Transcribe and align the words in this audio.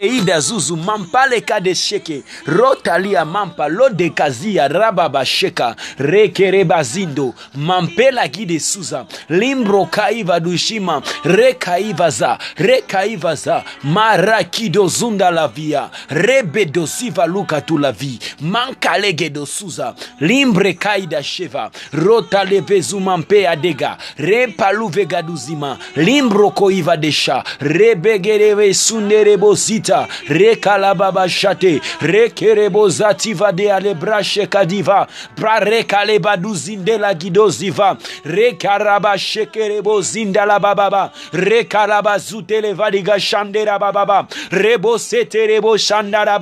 eida 0.00 0.40
zuzu 0.40 0.76
mampa 0.76 1.26
lekade 1.26 1.74
sheke 1.74 2.22
rotalia 2.46 3.24
mampa 3.24 3.68
lodekazia 3.68 4.68
rababa 4.68 5.24
sheka 5.26 5.76
rekerebazindo 5.98 7.34
mampelagide 7.54 8.60
suza 8.60 9.06
limbroka'iva 9.28 10.40
dushima 10.40 11.02
rekaivaza 11.24 12.38
rekaivaza 12.56 13.64
marakido 13.82 14.88
zunda 14.88 15.30
lavia 15.30 15.90
rebedosiva 16.08 17.26
lukatulavi 17.26 18.18
mankalegedo 18.40 19.46
suza 19.46 19.94
limbrekaida 20.20 21.22
sheva 21.22 21.70
rotalevezu 21.92 23.00
mampe 23.00 23.48
adega 23.48 23.98
repaluvegaduzima 24.16 25.78
limbroko'iva 25.96 26.96
desha 26.96 27.44
rebegerevesunerebozit 27.60 29.87
reka 30.28 30.78
la 30.78 30.94
baba 30.94 31.28
shate 31.28 31.80
rekerebo 32.00 32.88
zativa 32.88 33.52
de 33.52 33.70
alebra 33.70 34.22
shekadiva 34.22 35.06
pra 35.36 35.60
rekaleba 35.60 36.36
duzindela 36.36 37.14
gidoziva 37.14 37.96
rekaraba 38.24 39.18
shekerebo 39.18 40.00
zindala 40.02 40.58
baba 40.58 41.12
rekalaba 41.32 42.18
zuteleva 42.18 42.90
de 42.90 43.64
baba 43.78 44.26
rebo 44.50 44.98
seterebo 44.98 45.76
shandala 45.76 46.38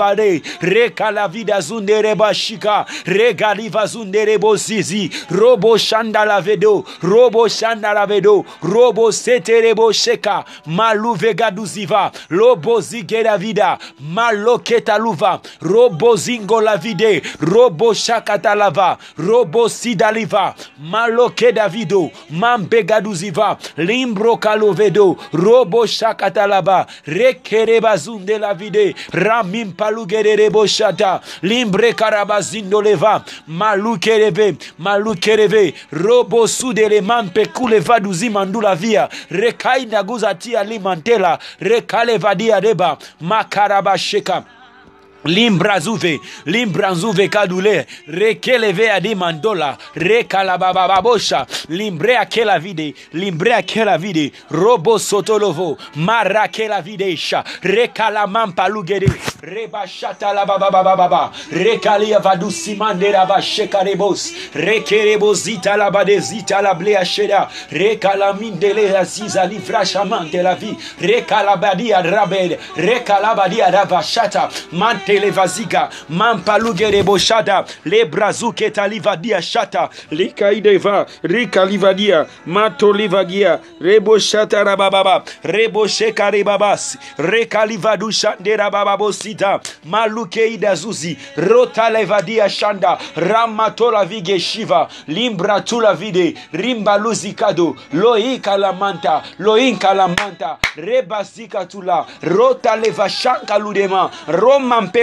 rekalavida 0.60 1.60
zunde 1.60 2.02
rebashika 2.02 2.86
regaliva 3.06 3.86
zunderebozizi 3.86 5.10
robo 5.30 5.76
shandala 5.78 6.42
robo 7.02 7.48
shandala 7.48 8.06
robo 8.62 9.12
seterebo 9.12 9.92
sheka 9.92 10.44
maluve 10.66 11.34
gaduziva 11.34 12.10
lobozigeda 12.30 13.35
zigera 13.36 13.38
vida 13.38 13.78
robo 15.60 16.16
zingo 16.16 16.60
la 16.60 16.76
vide. 16.76 17.22
Robo 17.40 17.92
shakata 17.94 18.54
lava. 18.54 18.98
Robo 19.18 19.68
sidaliva 19.68 20.54
maloke 20.78 21.52
davido. 21.52 22.10
Limbro 23.76 24.36
kalovedo. 24.36 25.16
Robo 25.32 25.86
shakata 25.86 26.46
lava. 26.46 26.86
Rekereba 27.06 27.96
la 28.38 28.54
vide. 28.54 28.94
Ramim 29.12 29.72
palugerebo 29.72 30.66
shata. 30.66 31.20
Limbre 31.42 31.92
karabazindo 31.92 32.82
leva. 32.82 33.24
Malukereve 33.48 34.56
malukereve 34.78 35.74
robo 35.92 36.46
sudele 36.46 37.00
mampe 37.00 37.46
kuleva 37.46 38.00
duzimandula 38.00 38.74
via. 38.74 39.08
Rekaina 39.30 40.02
guzatia 40.02 40.64
limantela. 40.64 41.38
Rekalevadia 41.60 42.60
deba 42.60 42.98
Makarabashika. 43.26 44.44
Limbrazuve 45.24 46.20
limbranzuve 46.46 47.28
kadule 47.28 47.86
rekeleve 48.08 48.90
adi 48.90 49.14
mandola 49.14 49.76
rekalabababosha 49.94 51.46
limbre 51.68 52.16
akela 52.18 52.58
vide 52.58 52.94
limbre 53.12 53.54
akela 53.54 53.98
vide 53.98 54.32
robo 54.50 54.98
sotolovo 54.98 55.78
marakela 55.96 56.80
videsha 56.82 57.44
rekalamampa 57.62 58.68
lugede 58.68 59.08
rebashata 59.42 60.32
la 60.32 60.46
bababababa 60.46 61.32
rekalia 61.52 62.18
vadusimande 62.18 63.10
la 63.12 63.26
basheka 63.26 63.82
rebos 63.82 64.32
rekerebozita 64.54 65.76
la 65.76 65.90
badezita 65.90 66.62
la 66.62 66.74
blea 66.74 67.04
sheda 67.04 67.48
rekalamindele 67.70 68.98
aziza 68.98 69.46
livrashamante 69.46 70.42
la 70.42 70.54
vie 70.54 70.76
rekalabadia 71.00 72.02
rabed 72.02 72.58
rekalabadia 72.76 73.70
rabashata 73.70 74.48
mante 74.72 75.05
televaziga 75.06 75.88
mampalugere 76.08 77.02
boshada 77.02 77.64
le 77.84 78.04
brazuke 78.04 78.70
talivadia 78.70 79.42
shata 79.42 79.88
likaideva 80.10 81.06
rikalivadia 81.22 82.26
matolivagia 82.46 83.58
rebo 83.80 84.18
shata 84.18 84.64
rabababa 84.64 85.24
rebo 85.42 85.86
shekare 85.86 86.44
babas 86.44 86.98
rekalivadu 87.18 88.12
shandera 88.12 88.70
bababosita 88.70 89.60
malukeida 89.84 90.74
zuzi 90.74 91.16
rota 91.36 91.90
levadia 91.90 92.48
shanda 92.48 92.98
ramatola 93.16 94.04
vige 94.04 94.38
shiva 94.40 94.88
limbra 95.08 95.60
tula 95.60 95.94
vide 95.94 96.34
rimba 96.52 96.98
luzikado 96.98 97.76
loika 97.92 98.56
la 98.56 98.72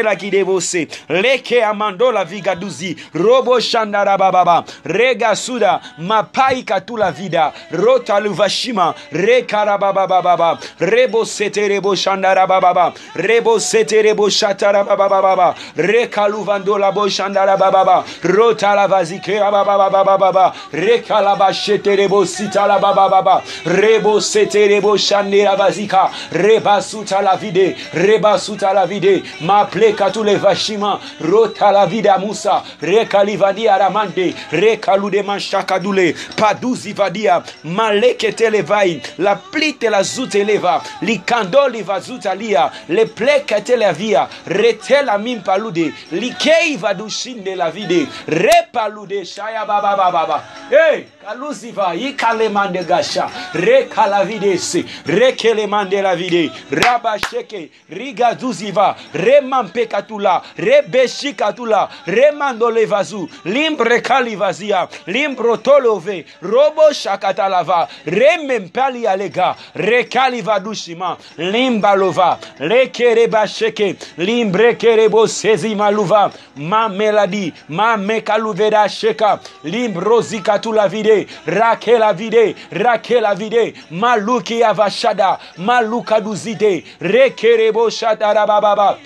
manta 0.02 0.26
loinka 0.26 0.42
la 0.42 0.44
manta 0.44 0.64
rebasika 0.64 0.82
tula 0.82 0.84
rota 0.84 0.84
leva 0.84 0.84
shanka 0.84 0.84
ludema 0.84 0.84
roma 0.84 0.84
mpela 0.84 0.84
kidevose 0.84 0.88
leke 1.10 1.64
amandola 1.64 2.26
vigaduzi 2.26 2.98
robo 3.14 3.60
shandara 3.60 4.18
bababa 4.18 4.64
rega 4.86 5.36
suda 5.36 5.82
mapai 5.98 6.64
katula 6.64 7.12
vida 7.12 7.54
rota 7.72 8.20
luvashima 8.20 8.94
rekarababababa 9.12 10.60
rebo 10.80 11.26
sete 11.26 11.68
rebo 11.68 11.96
shandara 11.96 12.48
bababa 12.48 12.94
rebo 13.16 13.60
sete 13.60 14.02
rebo 14.02 14.30
shatara 14.30 14.84
bababa 14.84 15.56
reka 15.76 16.28
luvandola 16.28 16.92
bo 16.94 17.08
shandara 17.10 17.58
bababa 17.58 18.04
rota 18.24 18.76
la 18.76 18.88
vazikera 18.88 19.52
bababa 19.52 20.54
reka 20.74 21.22
la 21.22 21.36
bashete 21.36 21.96
rebo 21.96 22.26
sita 22.26 22.68
la 22.68 22.80
bababa 22.80 23.42
rebo 23.66 24.20
sete 24.22 24.68
rebo 24.68 24.98
shandera 24.98 25.56
vazika 25.56 26.12
reba 26.32 26.82
suta 26.82 27.22
la 27.22 27.36
vide 27.36 27.76
reba 27.94 28.38
suta 28.40 28.74
la 28.74 28.86
vide 28.86 29.24
ma 29.42 29.66
pleka 29.84 30.10
tu 30.12 30.24
le 30.24 30.38
vashima 30.38 31.00
rota 31.20 31.72
la 31.72 31.86
vida 31.86 32.18
musa. 32.18 32.64
Rekalivadia 32.82 33.78
ramande. 33.78 34.34
Rekalude 34.52 35.24
manshakadule 35.24 36.16
paduzi 36.38 36.94
vadia. 36.94 37.44
Malekete 37.64 38.50
levai. 38.50 39.02
La 39.18 39.36
plite 39.36 39.90
la 39.90 40.02
zute 40.04 40.46
leva 40.46 40.82
likando 41.02 41.68
liva 41.68 42.00
zuta 42.00 42.34
lia 42.34 42.72
le 42.88 43.06
plekete 43.06 43.76
la 43.76 43.92
via. 43.92 44.28
Retela 44.46 45.18
mimpalude 45.18 45.92
likei 46.12 46.78
vadushinde 46.78 47.56
la 47.56 47.70
vide. 47.70 48.08
Repalude 48.28 49.26
shaya 49.26 49.66
baba 49.66 49.98
baba 49.98 50.12
baba 50.12 50.44
hey 50.70 51.08
kaluziva 51.24 51.96
ikalemande 51.96 52.84
gasha 52.84 53.30
rekalavidesi 53.54 54.86
rekelemande 55.06 56.02
la 56.02 56.16
vide 56.16 56.52
rabasheke 56.72 57.70
rigaduziva 57.90 58.96
remampekatula 59.14 60.42
rebeshikatula 60.58 61.90
remandolevazu 62.08 63.30
limbre 63.46 64.02
kalivazia 64.02 64.88
limbro 65.08 65.58
tolove 65.58 66.26
robo 66.42 66.92
shakatalava 66.94 67.88
remempali 68.06 69.08
alega 69.08 69.56
rekalivadushima 69.76 71.18
limbalova 71.38 72.38
lekerebasheke 72.60 73.96
limbrekerebo 74.18 75.28
sezimaluva 75.28 76.32
mameladi 76.58 77.54
mamekaluveda 77.70 78.90
sheka 78.90 79.40
limbrozikatula 79.64 80.88
vide 80.88 81.13
rakela 81.46 82.14
vide 82.14 82.56
rakela 82.72 83.36
vide. 83.36 83.74
Maluki 83.92 84.64
avashada 84.64 85.40
malukaduzide 85.58 86.84
rekerebo 87.02 87.90
shatarabababa 87.90 88.98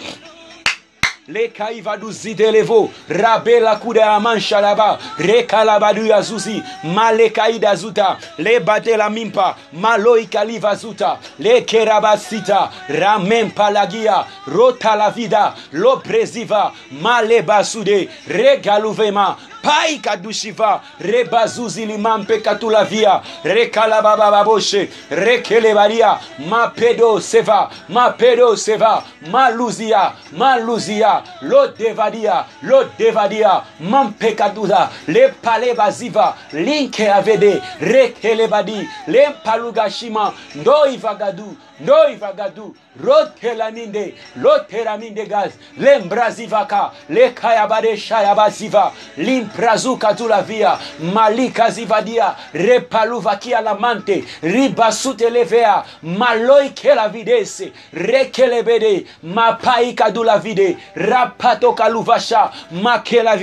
lekaivaduzidelevo 1.27 2.89
rabela 3.09 3.75
kuda 3.75 4.11
amancha 4.11 4.61
laba 4.61 4.99
rekalabadu 5.17 6.05
yazuzi 6.05 6.63
malekaida 6.83 7.75
zuta 7.75 8.17
lebatela 8.37 9.09
mimpa 9.09 9.55
maloikaliva 9.73 10.75
zuta 10.75 11.17
lekerabasita 11.39 12.71
ramempalagia 12.89 14.25
rota 14.47 14.95
la 14.95 15.09
vida 15.11 15.53
lopreziva 15.73 16.71
malebasude 17.01 18.09
regaluvema 18.27 19.35
pai 19.61 19.99
kadushiva 19.99 20.81
rebazuzi 20.99 21.85
limampe 21.85 22.37
katulavia 22.37 23.21
rekalababababoshe 23.43 24.89
rekelevaria 25.09 26.19
mapedo 26.49 27.19
seva 27.21 27.69
mapedo 27.89 28.55
seva 28.55 29.03
maluzia 29.31 30.11
maluzia 30.37 31.16
lo 31.41 31.67
devadia, 31.67 32.45
lo 32.61 32.83
devadia, 32.97 33.63
mampekaduza, 33.79 34.89
le 35.07 35.29
pale 35.41 35.73
baziva, 35.73 36.35
linke 36.53 37.09
avede, 37.11 37.61
rekele 37.79 38.47
badi, 38.47 38.87
le 39.07 39.29
palugashima, 39.43 40.33
ndo 40.55 40.85
ivagadu, 40.85 41.57
ndoi 41.79 42.15
vagadu 42.15 42.75
rotelaninde 43.03 44.13
loteraminde 44.35 45.25
gaz 45.25 45.51
lembrazivaka 45.77 46.91
lekayabade 47.09 47.97
shayabaziva 47.97 48.91
limprazuka 49.17 50.13
tulavia 50.13 50.77
malika 51.13 51.69
zivadia 51.69 52.35
repaluvakia 52.53 53.61
lamante 53.61 54.23
ribasutelevea 54.41 55.83
maloikela 56.03 57.09
videse 57.09 57.71
rekelebede 57.93 59.05
mapaika 59.23 60.11
dulavide 60.11 60.77
rapato 60.95 61.73
kaluvasha 61.73 62.51
makela 62.71 63.37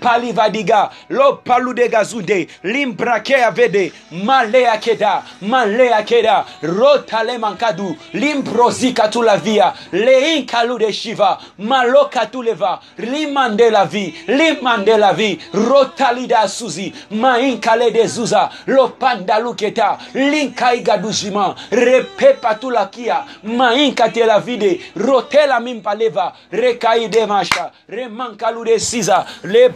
videsi 0.00 0.32
rekalamante 0.32 0.32
lagi 0.32 0.64
rotalevashema 0.64 0.72
maikaleda 0.72 0.72
mainkaleda 0.72 0.88
rotalibadese 0.88 0.88
limpalivadiga 0.88 0.90
lopaludegazunde 1.10 2.48
limbrakea 2.62 3.50
vede 3.50 3.92
malea 4.10 4.78
keda 4.78 5.22
malea 5.40 6.02
keda 6.02 6.44
rotalemakadu 6.62 7.96
limprozikatulavia 8.12 9.72
leinkalude 9.92 10.92
shiva 10.92 11.38
malokatuleva 11.58 12.80
limande 12.98 13.70
la 13.70 13.84
vie 13.84 14.14
limande 14.28 14.96
la 14.96 15.12
vie 15.12 15.38
rotalida 15.52 16.48
suzi 16.48 16.92
mainkalede 17.10 18.06
zuza 18.06 18.50
lopandaluketa 18.66 19.98
linkaigadujima 20.14 21.54
repepatulakia 21.70 23.24
mainkatela 23.42 24.40
vide 24.40 24.80
rotela 24.96 25.60
mimpaleva 25.60 26.32
rekaidemasha 26.52 27.70
remankalude 27.88 28.78
siza 28.80 29.26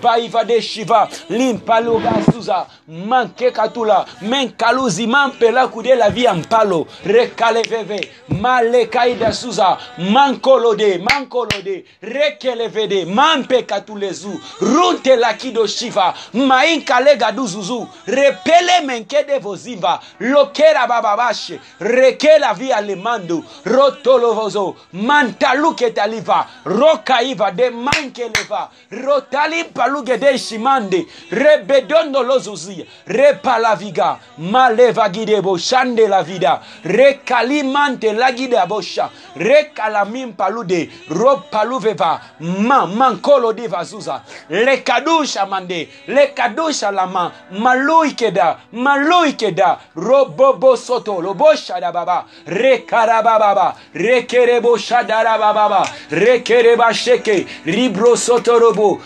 lepaiva 0.06 0.44
de 0.44 0.60
shiva 0.60 1.08
limpaluga 1.28 2.12
suza 2.32 2.66
mankekatula 2.88 4.06
menkaluzi 4.22 5.06
mampela 5.06 5.68
kude 5.68 5.94
la 5.94 6.10
via 6.10 6.34
mpalo 6.34 6.86
rekaleveve 7.04 8.10
malekaida 8.28 9.32
suza 9.32 9.78
mankolode 9.98 10.98
mankolode 10.98 11.84
rekelevede 12.02 13.04
mampekatulezu 13.04 14.40
runte 14.60 15.16
lakido 15.16 15.66
shiva 15.66 16.14
mainkalega 16.32 17.32
duzuzu 17.32 17.88
repele 18.06 18.80
menkede 18.86 19.38
vozimva 19.38 20.00
lokera 20.20 20.86
bababashe 20.86 21.60
rekela 21.80 22.54
via 22.54 22.80
lemando 22.80 23.44
rotolovozo 23.64 24.76
mantaluketaliva 24.92 26.46
rokaiva 26.64 27.50
de 27.50 27.70
mankeleva 27.70 28.70
rotalimpaluge 28.90 29.95
de 30.02 30.38
shimande 30.38 31.06
rebedondo 31.30 32.22
lozuzia 32.22 32.84
repalaviga 33.06 34.18
malevagidebo 34.38 35.58
shande 35.58 36.06
la 36.08 36.22
vida 36.22 36.60
rekalimante 36.84 38.12
lagide 38.12 38.56
bosha 38.68 39.10
rekalamimpalude 39.36 40.90
ropaluveva 41.10 42.20
ma 42.40 42.86
mankolo 42.86 43.52
de 43.52 43.66
vazuza 43.68 44.22
lekadusha 44.50 45.46
mande 45.46 45.88
lekadusha 46.08 46.90
lama 46.90 47.32
maluikeda 47.50 48.56
maluikeda 48.72 49.78
robobo 49.96 50.76
soto 50.76 51.20
loboshada 51.20 51.92
baba 51.92 52.24
rekarabababa 52.46 53.74
rekerebo 53.94 54.76
shadara 54.78 55.38
baba 55.38 55.86
rekereba 56.10 56.92
sheke 56.94 57.46
ribro 57.64 58.16
soto 58.16 58.58
robo 58.58 59.00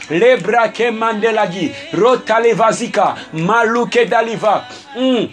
lebrake 0.81 0.91
mandelagi 0.91 1.73
rotalevazika 1.93 3.17
maluke 3.33 4.05
daliva 4.07 4.65
mm. 4.97 5.29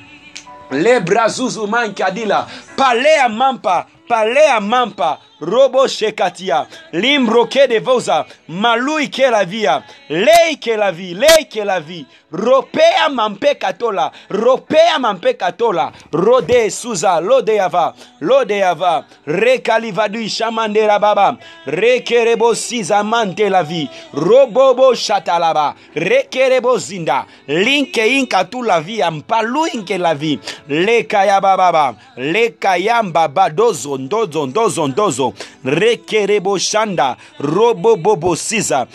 lebrazuzu 0.72 1.68
mankadila 1.68 2.48
palea 2.76 3.30
mampa 3.30 3.86
palea 4.07 4.59
mampa 4.62 5.18
robo 5.42 5.88
shekatia 5.88 6.65
limbroke 6.94 7.68
de 7.68 7.80
voza 7.80 8.25
malui 8.48 9.07
ke 9.09 9.30
la 9.31 9.44
via 9.45 9.83
lei 10.09 10.56
ke 10.57 10.77
la 10.77 10.92
vi 10.92 11.13
lei 11.13 11.45
ke 11.45 11.63
la 11.65 11.80
vi 11.80 12.06
ropea 12.31 13.09
mampe 13.09 13.56
katola 13.56 14.12
ropea 14.30 15.00
mampe 15.00 15.33
katola 15.33 15.92
rode 16.12 16.69
suza 16.71 17.19
lode 17.21 17.56
yava 17.56 17.94
lode 18.21 18.57
yava 18.57 19.06
rekalivadu 19.25 20.27
shamandera 20.30 21.00
baba 21.00 21.38
rekerebo 21.65 22.56
siza 22.56 23.03
mante 23.03 23.50
la 23.50 23.63
vi 23.63 23.89
robobo 24.13 24.95
shatalaba 24.95 25.75
rekerebo 25.95 26.77
zinda 26.77 27.25
linke 27.48 28.07
inka 28.19 28.44
tu 28.45 28.63
la 28.63 28.81
vi 28.81 29.01
ampalu 29.01 29.68
inke 29.74 29.98
la 29.98 30.15
vi 30.15 30.39
leka 30.68 31.25
ya 31.25 31.42
baba 31.42 31.95
leka 32.18 32.77
yamba 32.77 33.27
badozo 33.27 33.97
ndozo 33.98 34.46
ndozo 34.48 34.88
ndozo. 34.88 35.34
Rekerebo 35.66 36.58
shanda 36.58 37.16
robobobo 37.40 38.36
siza 38.36 38.88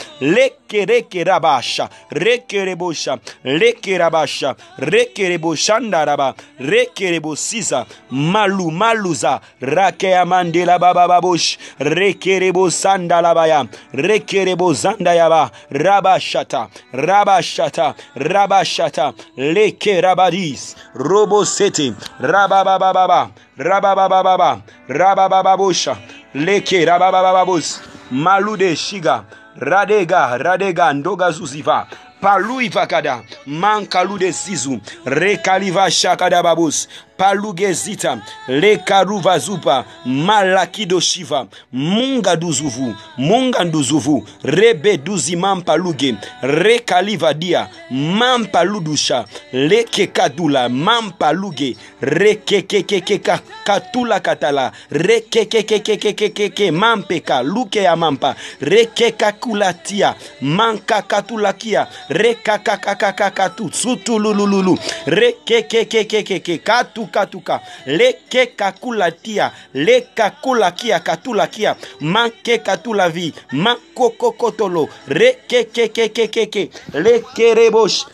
rekerekerabasha 0.72 1.88
rekerebosha 2.10 3.18
rekerabasha 3.44 4.54
rekereboshandaraba 4.78 6.34
rekerebosiza 6.58 7.86
malu 8.10 8.70
maluza 8.70 9.40
rakeamandelabababosh 9.60 11.58
rekerebosandalabaya 11.78 13.66
rekerebozandayaba 13.92 15.50
rabashata 15.70 16.68
rabashata 16.92 17.94
rabashata 18.16 19.12
lekerabadis 19.36 20.76
robosete 20.94 21.92
rabababababa 22.20 23.30
rabababababa 23.58 24.62
rabababosha 24.88 25.96
leke 26.34 26.84
rabababababos 26.84 27.78
ba 27.78 27.80
ba 27.80 27.86
ba 27.86 27.92
malude 28.10 28.76
shiga 28.76 29.24
radega 29.56 30.36
radega 30.38 30.92
ndogazuziva 30.92 31.86
paluivakada 32.20 33.22
mankalude 33.46 34.32
sizu 34.32 34.80
rekalivashakada 35.04 36.42
babus 36.42 36.88
palugezita 37.22 38.18
lekaruvazupa 38.48 39.84
malakidoshiva 40.04 41.46
mungaduzuvu 41.72 42.94
munganduzuvu 43.16 44.26
rebeduzima 44.42 45.54
mampaluge 45.54 46.14
rekalivadia 46.42 47.68
mampaludusha 47.90 49.24
lekekadula 49.52 50.68
mampaluge 50.68 51.76
rekekekekekakatula 52.00 54.20
katala 54.20 54.72
rekekekekekekeke 54.90 56.70
mampeka 56.70 57.42
luke 57.42 57.82
ya 57.82 57.96
mampa 57.96 58.34
rekekakulatia 58.60 60.14
mankakatulakia 60.40 61.86
rekakakakakakatu 62.08 63.70
sutululululu 63.72 64.78
rekekekekekeke 65.06 66.58
katu 66.58 67.11
katuka 67.12 67.60
le 67.86 68.12
ke 68.30 68.46
kakula 68.56 69.10
tia 69.12 69.52
le 69.74 70.00
kakula 70.16 70.72
kia 70.72 71.00
katula 71.00 71.46
kia. 71.46 71.76
Make 72.00 72.58
katula 72.64 73.08
vi 73.08 73.32
makoko 73.52 74.32
kotolo 74.32 74.88
rekekekekekeke 75.08 76.70
lekerebosh 76.94 78.04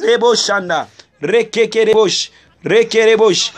reboshanda 0.00 0.86
ke 1.20 2.30
rekerebosh 2.64 3.52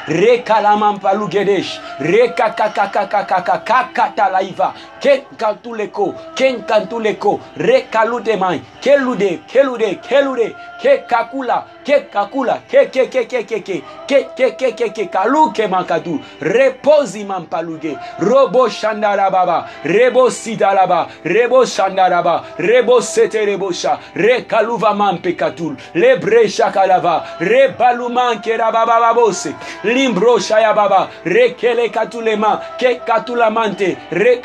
re 0.07 0.30
rekalaman 0.31 0.95
palugedesh 1.03 1.83
rekakakakakakakatalaiva 1.99 4.71
ken 5.01 5.21
kantu 5.37 5.75
leko, 5.75 6.13
ken 6.35 6.61
kantu 6.63 6.99
leko, 6.99 7.39
re 7.57 7.87
kalute 7.91 8.37
mai, 8.39 8.61
ke 8.81 8.95
lude, 8.97 9.41
ke 9.47 9.63
lude, 9.65 9.99
ke 10.01 10.21
lude, 10.23 10.53
ke 10.81 11.05
kakula, 11.09 11.65
ke 11.83 12.09
kakula, 12.13 12.61
ke 12.69 12.85
ke 12.93 13.07
ke 13.09 13.25
ke 13.25 13.43
ke 13.43 13.59
ke, 13.61 13.81
ke 14.07 14.19
ke 14.37 14.51
ke 14.57 14.71
ke 14.77 14.89
ke, 14.93 15.05
kalu 15.11 15.51
ke 15.53 15.67
mankadu, 15.67 16.19
repozi 16.41 17.25
man 17.25 17.47
paluge, 17.47 17.97
robo 18.19 18.67
shandara 18.69 19.31
baba, 19.31 19.67
rebo 19.83 20.29
sidara 20.29 20.87
ba, 20.87 21.09
rebo 21.25 21.65
shandara 21.65 22.23
ba, 22.23 22.45
rebo 22.57 23.01
sete 23.01 23.45
rebo 23.45 23.71
sha, 23.73 23.97
re 24.15 24.43
kaluva 24.43 24.95
man 24.95 25.17
pekatul, 25.17 25.77
le 25.95 26.17
bre 26.19 26.45
shakalava, 26.47 27.25
man 28.11 28.41
ke 28.41 28.57
rababa 28.57 28.99
babose, 29.01 29.53
limbro 29.83 30.37
baba, 30.75 31.09
re 31.25 31.53
kele 31.53 31.89
katulema, 31.89 32.61
ke 32.77 33.01
katulamante, 33.05 33.97
re 34.11 34.41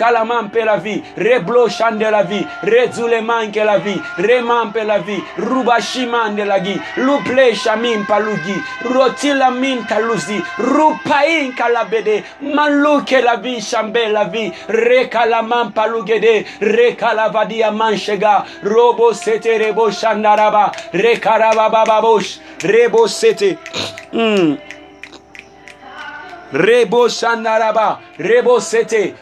rekalamampe 0.47 0.65
la 0.65 0.77
vie 0.77 1.03
rebloshande 1.17 2.11
la 2.11 2.23
vie 2.23 2.47
rezulemanke 2.63 3.65
la 3.65 3.79
vie 3.79 4.01
remampe 4.19 4.85
la 4.85 4.99
vie 4.99 5.23
rubashimande 5.39 6.45
la 6.45 6.61
gi 6.61 6.81
luplesha 6.97 7.77
min 7.77 8.05
palugi 8.05 8.55
rotila 8.85 9.51
min 9.51 9.85
kaluzi 9.87 10.43
rupain 10.59 11.53
kalabede 11.55 12.25
maluke 12.43 13.23
la 13.23 13.37
vie 13.37 13.61
shambe 13.61 14.09
la 14.13 14.25
vie 14.25 14.53
rekalaman 14.69 15.73
palugede 15.73 16.45
rekalavadia 16.61 17.71
manshega 17.71 18.45
robo 18.63 19.13
sete 19.13 19.59
rebo 19.59 19.91
shandaraba 19.91 20.73
rebo 22.63 23.07
sete 23.09 23.59
mm. 24.13 24.76
Rebo 26.53 27.09
Shanaraba, 27.09 28.01
Rebo 28.19 28.61
Sete, 28.61 29.15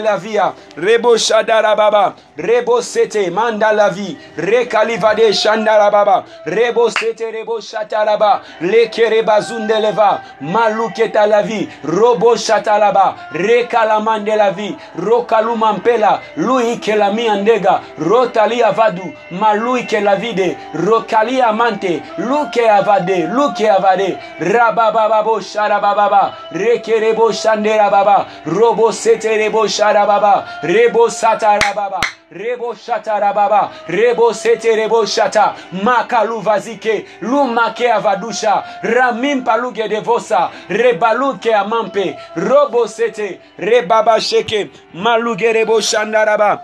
la 0.00 0.16
vie, 0.16 0.40
Rebo 0.76 1.16
Shadarababa, 1.16 2.14
Rebo 2.36 2.82
Sete, 2.82 3.30
Manda 3.30 3.72
la 3.72 3.88
vie, 3.90 4.16
Rekalivade 4.36 5.32
Shandarababa, 5.32 6.24
Rebo 6.46 6.90
Sete, 6.90 7.30
Rebo 7.32 7.60
Shataraba, 7.60 8.42
Lekere 8.60 9.22
Bazunde 9.24 9.80
leva, 9.80 10.20
Maluketa 10.40 11.26
la 11.26 11.42
vie, 11.42 11.68
Robo 11.84 12.36
Shatalaba, 12.36 13.14
Rekalamande 13.32 14.36
la 14.36 14.50
vie, 14.50 14.76
Rokalumampela, 14.96 16.20
Lui 16.36 16.78
Kelami 16.78 17.28
Andega, 17.28 17.80
Rotalia 17.98 18.72
Vadu, 18.72 19.14
Malui 19.30 19.86
Kelavide, 19.86 20.56
Rokalia 20.74 21.52
Mante, 21.52 22.02
Luke 22.18 22.60
Avade, 22.60 23.26
Luke 23.32 23.68
Avade, 23.68 24.18
rabababo 24.40 25.40
sharababa 25.40 26.34
rekerebo 26.52 27.32
shandera 27.32 27.90
baba. 27.90 28.26
Robo 28.46 28.92
seterebo 28.92 29.66
sharababa 29.68 30.44
rebo 30.62 31.08
satarababa 31.10 32.00
rebo 32.32 32.74
shata 32.74 33.20
rababa 33.20 33.70
rebo 33.88 34.34
sete 34.34 34.76
rebo 34.76 35.06
shata. 35.06 35.54
Makaluvazike 35.72 37.06
lumake 37.22 37.92
avadusha. 37.92 38.64
Ramimpaluge 38.82 39.88
devosa 39.88 40.50
rebaluke 40.68 41.54
amampe. 41.54 42.16
Robo 42.36 42.86
sete 42.86 43.40
rebaba 43.58 44.20
sheke. 44.20 44.70
Maluge 44.94 45.52
rebo 45.52 45.80
shandaraba 45.80 46.60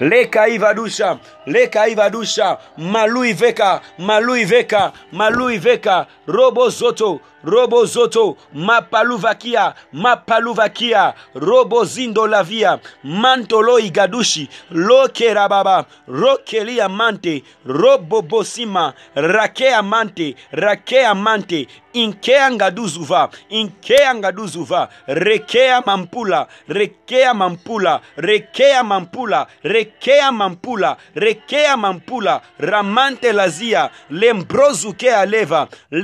lekaivadusha 0.00 1.18
lekaivadusha 1.46 2.58
maluiveka 2.78 3.80
maluiveka 3.98 4.92
maluiveka 5.12 6.06
robo 6.26 6.68
zoto 6.68 7.20
robo 7.44 7.84
zoto 7.84 8.36
mapaluvakia 8.54 9.74
mapaluvakia 9.92 11.14
robo 11.34 11.84
zindo 11.84 12.26
lavia 12.26 12.78
mantolo 13.04 13.78
igadushi 13.78 14.48
lokera 14.70 15.48
baba 15.48 15.84
rokelia 16.08 16.88
mante 16.88 17.42
robo 17.66 18.22
bosima 18.22 18.92
rakea 19.14 19.82
mante 19.82 20.34
rakea 20.52 21.14
mante 21.14 21.66
inkea 21.92 22.50
ngaduzuva 22.50 23.28
inkea 23.48 24.14
ngaduzuva 24.14 24.88
rekea 25.06 25.82
mampula 25.86 26.46
rekea 26.68 27.34
mampula 27.34 28.00
rekea 28.16 28.84
mampula 28.84 29.46
rekea 29.62 30.32
mampula 30.32 30.96
rekea 31.14 31.76
mampula 31.76 32.40
ramante 32.58 33.32
lazia 33.32 33.90
lembrozukea 34.10 35.26
leva 35.26 35.68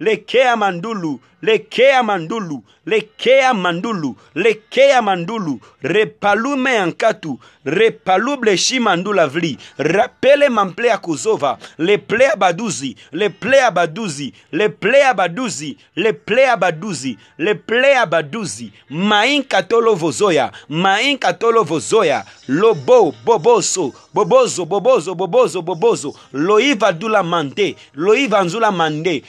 lekea 0.00 0.56
mandulu 0.56 1.20
lekea 1.42 2.02
mandulu 2.02 2.62
lekea 2.86 3.54
mandulu 3.54 4.16
lekea 4.34 5.02
mandulu. 5.02 5.60
Repalume 5.82 6.74
yankatu 6.74 7.38
repaluble 7.64 8.56
shi 8.56 8.80
mandula 8.80 9.26
vli. 9.26 9.58
Rapele 9.78 10.48
mample 10.48 10.88
ya 10.88 10.98
kuzova 10.98 11.58
leple 11.78 12.24
ya 12.24 12.36
baduzi 12.36 12.96
leple 13.12 13.56
ya 13.56 13.70
baduzi 13.70 14.32
leple 14.52 14.98
ya 14.98 15.14
baduzi 15.14 15.76
leple 15.96 16.42
ya 16.42 16.56
baduzi 16.56 17.18
leple 17.38 17.90
ya 17.90 18.06
baduzi. 18.06 18.72
Mainka 18.90 19.62
tolo 19.62 19.94
vozoya 19.94 20.52
mainka 20.68 21.32
tolo 21.32 21.62
vozoya. 21.62 22.24
Lobo 22.48 23.14
boboso 23.24 23.92
bobozo 24.14 24.64
bobozo 24.64 25.14
bobozo 25.14 25.62
bobozo. 25.62 26.14
Loiva 26.32 26.92
dula 26.92 27.22
mante 27.22 27.76
loiva 27.94 28.42
nzula 28.42 28.72
mande 28.72 29.22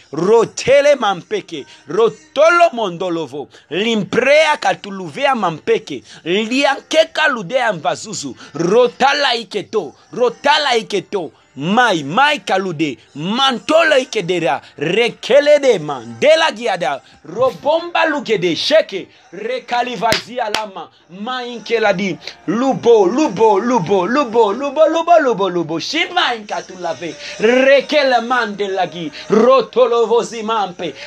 rotele 0.59 0.95
mampeke. 0.95 1.65
Rotolo 1.87 2.69
mondolovo. 2.73 3.47
Limprea 3.69 4.57
katuluvea 4.57 5.35
mampeke. 5.35 6.03
Liankeka 6.23 7.27
ludea 7.27 7.73
mvazuzu 7.73 8.35
rotala 8.53 9.35
iketo. 9.35 9.93
Rotala 10.13 10.75
iketo 10.75 11.31
mai 11.55 12.03
mai 12.03 12.39
kalude 12.39 12.97
mantola 13.15 13.97
ikedera 13.97 14.61
rekelede 14.77 15.79
mandela 15.79 16.51
giada 16.51 17.01
robomba 17.25 18.05
lugede 18.05 18.55
sheke 18.55 19.07
rekalivazia 19.31 20.49
lama 20.49 20.89
mainkeladi 21.09 22.17
lubo 22.47 23.05
lubo 23.05 23.59
lubo 23.59 24.07
lubo 24.07 24.53
lubo 24.53 24.87
lubo 24.87 25.19
lubo 25.19 25.49
lubo 25.49 25.79
shima 25.79 26.35
inkatulave 26.35 27.15
rekele 27.39 28.21
mandelagi 28.21 29.11
rotolovozi 29.29 30.43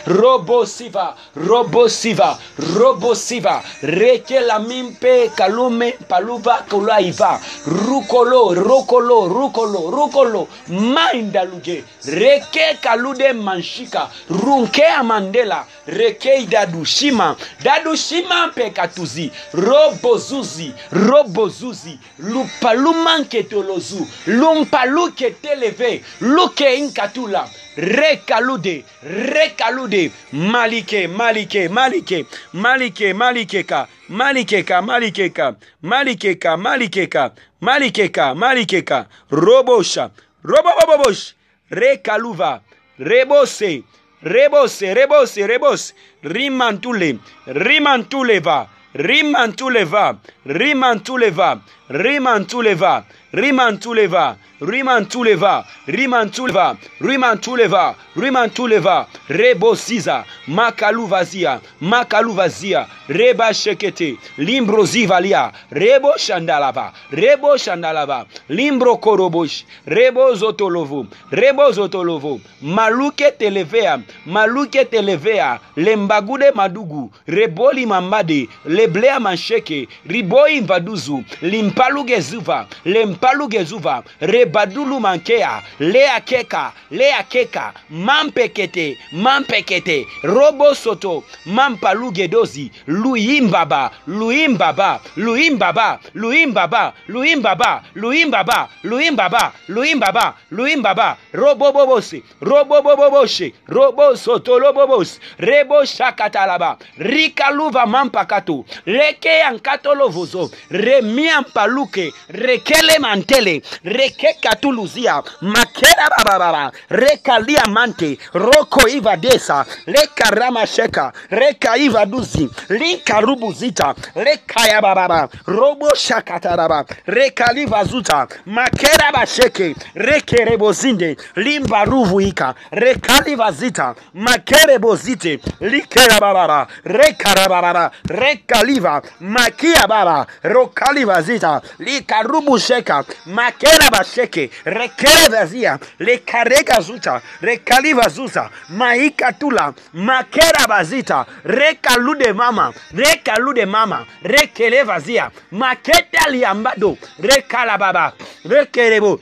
robo 0.06 0.66
siva 0.66 1.16
robo 1.36 1.88
siva 1.88 2.38
robo 2.76 3.14
siva 3.14 3.62
rekela 3.82 4.58
mimpe 4.58 5.28
kalume 5.34 5.92
paluva 6.08 6.64
kulaiva 6.70 7.40
rukolo 7.66 8.54
rukolo 8.54 9.28
rukolo 9.28 9.90
rukolo 9.90 10.31
solo 10.32 10.48
mainda 10.68 11.44
luge 11.44 11.84
reke 12.06 12.78
kalude 12.80 13.32
manshika. 13.32 14.08
Runke 14.30 14.84
amandela. 14.86 15.66
Rekei 15.86 16.46
dadushima 16.46 17.36
dadushima 17.62 18.48
pekatuzi 18.54 19.30
robozuzi 19.54 20.72
robozuzi 20.92 21.98
lupalumanketolozu 22.18 24.06
lumpalukete 24.26 25.54
leve 25.54 26.02
luke 26.20 26.74
inkatula. 26.76 27.48
Rekalude 27.76 28.84
rekalude 29.02 30.10
malike 30.32 31.08
malike 31.08 31.68
malike. 31.68 32.26
Malike 32.52 33.14
malikeka 33.14 33.86
malikeka 34.08 34.82
malikeka 34.82 35.54
malikeka 35.82 36.56
malikeka 36.56 37.30
malikeka 37.60 38.34
malikeka 38.34 39.06
robosha. 39.30 40.10
Robobobobosh. 40.44 41.32
Rekaluva 41.70 42.60
rebose. 42.98 43.82
Rebose 44.22 44.94
rebose 44.94 45.46
rebose. 45.46 45.94
Rimantule. 46.22 47.18
Rimantuleva. 47.46 48.68
Rimantuleva. 48.94 50.16
Rimantuleva. 50.46 51.60
Rimantuleva 51.88 53.04
rimantuleva 53.32 54.36
rimantuleva 54.60 55.64
rimantuleva 55.86 56.76
rimantuleva 57.00 57.94
rimantuleva 58.16 59.06
rebosiza 59.28 60.24
makaluvazia 60.46 61.60
makaluvazia 61.80 62.86
rebashekete 63.08 64.16
limbrozivalia 64.38 65.52
reboshandalava 65.70 66.92
reboshandalava 67.10 68.26
limbrokorobosh 68.48 69.64
rebozotolovo 69.86 71.06
rebozotolovo 71.30 72.40
maluketelevea 72.62 73.98
maluketelevea 74.26 75.58
lembagude 75.76 76.50
madugu 76.50 77.10
reboli 77.26 77.86
mamade 77.86 78.48
leblea 78.66 79.20
mansheke 79.20 79.88
riboimvaduzu 80.06 81.24
limpalugezuva 81.42 82.66
lemp 82.84 83.21
zuva 83.22 83.32
lempaluge 83.32 83.64
zuva 83.64 84.02
rebadulu 84.20 85.00
mankea 85.00 85.62
lea 85.78 86.20
keka 86.20 86.72
lea 86.90 87.22
keka 87.22 87.72
mampekete 87.90 88.98
mampekete 89.12 90.06
robo 90.22 90.74
soto 90.74 91.24
mampaluge 91.46 92.28
dozi 92.28 92.70
luimbaba 92.86 93.90
luimbaba 94.06 95.00
luimbaba 95.16 96.00
luimbaba 96.14 96.92
luimbaba 97.08 97.76
luimbaba 97.94 98.68
luimbaba 98.84 99.52
luimbaba 99.68 100.34
luimbaba 100.50 101.16
robobobose 101.32 102.22
roboboboshe 102.40 103.52
robo 103.68 104.16
soto 104.16 104.58
lobobos 104.58 105.20
rebo 105.38 105.84
shakatalaba 105.84 106.76
rikaluva 106.98 107.86
mampakato 107.86 108.64
leke 108.86 109.28
yankatolovozo 109.28 110.50
remiampaluke 110.70 112.12
rekele 112.28 112.98
mantele 113.12 113.62
rekekatuluzia 113.84 115.22
makera 115.42 116.08
babababa 116.10 116.72
rekalia 116.88 117.66
mante 117.66 118.18
roko 118.34 118.88
ivadesa 118.88 119.66
lekaramasheka 119.86 121.12
rekaivaduzi 121.30 122.48
likarubuzita 122.68 123.94
rekayabababa 124.14 125.28
roboshakataraba 125.46 126.84
rekalivazuta 127.06 128.28
makerabasheke 128.46 129.74
rekerebozinde 129.94 131.16
limbaruvuika 131.36 132.54
rekalivazita 132.70 133.94
makerebozite 134.14 135.38
likerabababa 135.60 136.66
rekarabababa 136.84 137.90
rekaliva 138.04 139.02
makiababa 139.20 140.26
rokalivazita 140.42 141.60
likarubusheka 141.78 143.01
zuta 143.02 143.14
makera 143.26 143.90
basheke 143.90 144.50
rekere 144.64 145.28
vazia 145.30 145.78
lekareka 145.98 146.80
zuta 146.80 147.20
rekaliva 147.40 148.08
zuza 148.08 148.50
maikatula 148.68 149.74
makera 149.92 150.66
bazita 150.68 151.26
rekalude 151.44 152.32
mama 152.32 152.72
rekalude 152.94 153.66
mama 153.66 154.06
rekele 154.22 154.82
vazia 154.82 155.30
maketa 155.50 156.30
liambado 156.30 156.96
rekala 157.20 157.78
baba 157.78 158.12
rekerebo 158.44 159.20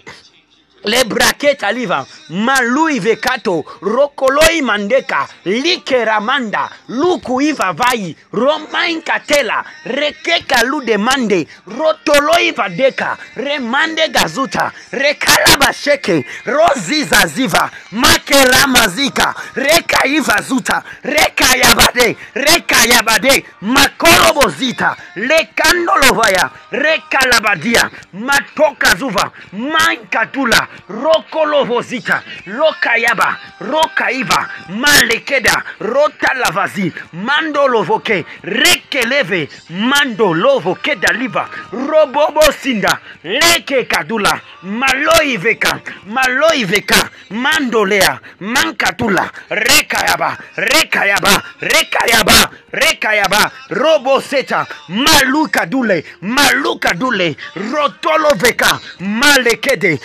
lebraketa 0.85 1.73
liva 1.73 2.07
malui 2.31 3.01
vekato 3.01 3.65
rokoloi 3.83 4.63
mandeka 4.63 5.29
likeramanda 5.45 6.69
luku 6.89 7.41
ivavai 7.41 8.17
romainkatela 8.33 9.65
rekeka 9.85 10.63
ludemande 10.65 11.47
rotoloi 11.67 12.53
vadeka 12.53 13.17
remande 13.37 14.09
gazuta 14.09 14.73
rekalabasheke 14.93 16.25
rozizaziva 16.47 17.71
makeramazika 17.93 19.35
rekaivazuta 19.55 20.83
rekayabade 21.03 22.17
rekayabade 22.35 23.45
makorobozita 23.61 24.97
lekandolovaya 25.17 26.51
rekalabadia 26.71 27.91
matokazuva 28.13 29.31
mankatula 29.53 30.69
rokolovozita 30.89 32.23
lokayaba 32.47 33.37
rokaiva 33.61 34.49
malekeda 34.69 35.63
rotalavazi 35.81 36.93
mandolovoke 37.13 38.25
rekeleve 38.43 39.49
mandolovoke 39.71 40.95
liva 41.19 41.49
robobosinda 41.73 42.99
leke 43.25 43.85
kadula 43.85 44.41
maloiveka 44.63 45.81
maloiveka 46.07 47.09
mandolea 47.31 48.19
mankatula 48.41 49.31
rekayaba 49.51 50.37
rekayaba 50.57 51.43
rekayaba 51.61 52.51
rekayaba 52.73 53.51
roboseta 53.71 54.67
malukadule 54.89 56.05
malukadule 56.23 57.37
rotoloveka 57.73 58.81
malekede 59.01 59.99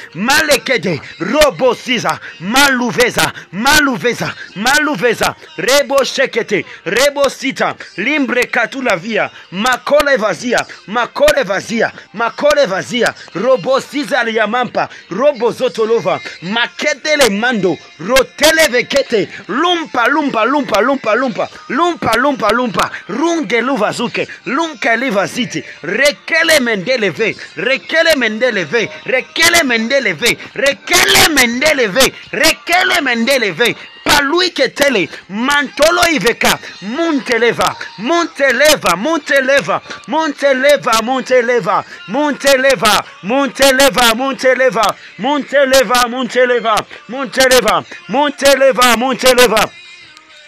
malekede 0.55 1.01
robosiza 1.19 2.19
maluveza 2.39 3.31
maluveza 3.51 4.33
maluveza 4.55 5.35
rebo 5.57 6.03
shekete 6.03 6.65
rebo 6.85 7.29
sita 7.29 7.75
limbre 7.97 8.43
katula 8.43 8.95
via 8.95 9.29
makole 9.51 10.17
vazia 10.17 10.65
makole 10.87 11.43
vazia 11.43 11.91
makole 12.13 12.65
vazia 12.65 13.13
robo 13.33 13.81
siza 13.81 14.23
yamampa 14.23 14.89
robo 15.09 15.51
zotolova 15.51 16.19
maketele 16.41 17.29
mando 17.29 17.77
rotele 17.99 18.67
vekete 18.69 19.29
lumpa 19.47 20.07
lumpa 20.07 20.45
lumpa 20.45 20.81
lumpa 20.81 21.15
lumpa 21.15 21.49
lumpa 21.69 22.15
lumpa 22.17 22.51
lumpa 22.51 22.91
runge 23.09 23.61
luvazuke 23.61 24.27
lunke 24.45 24.97
livaziti 24.97 25.63
rekele 25.83 26.59
mendeleve 26.59 27.35
rekele 27.55 28.15
mendeleve 28.15 28.89
rekele 29.05 29.63
mendeleve 29.63 30.37
rekele 30.53 31.27
mendeleve 31.33 32.13
rekele 32.31 33.01
mendeleve 33.01 33.75
palui 34.05 34.49
ketele 34.51 35.09
mantolo 35.29 36.03
iveka 36.11 36.59
munteleva 36.81 37.75
munteleva 37.97 38.95
munteleva 38.95 39.81
munteleva 40.07 40.95
munteleva 41.01 41.83
munteleva 42.07 43.03
munteleva 43.23 44.13
munteleva 44.15 44.95
munteleva 45.17 46.05
munteleva 46.17 46.75
munteleva 47.07 47.83
munteleva 48.07 48.95
munteleva 48.97 49.84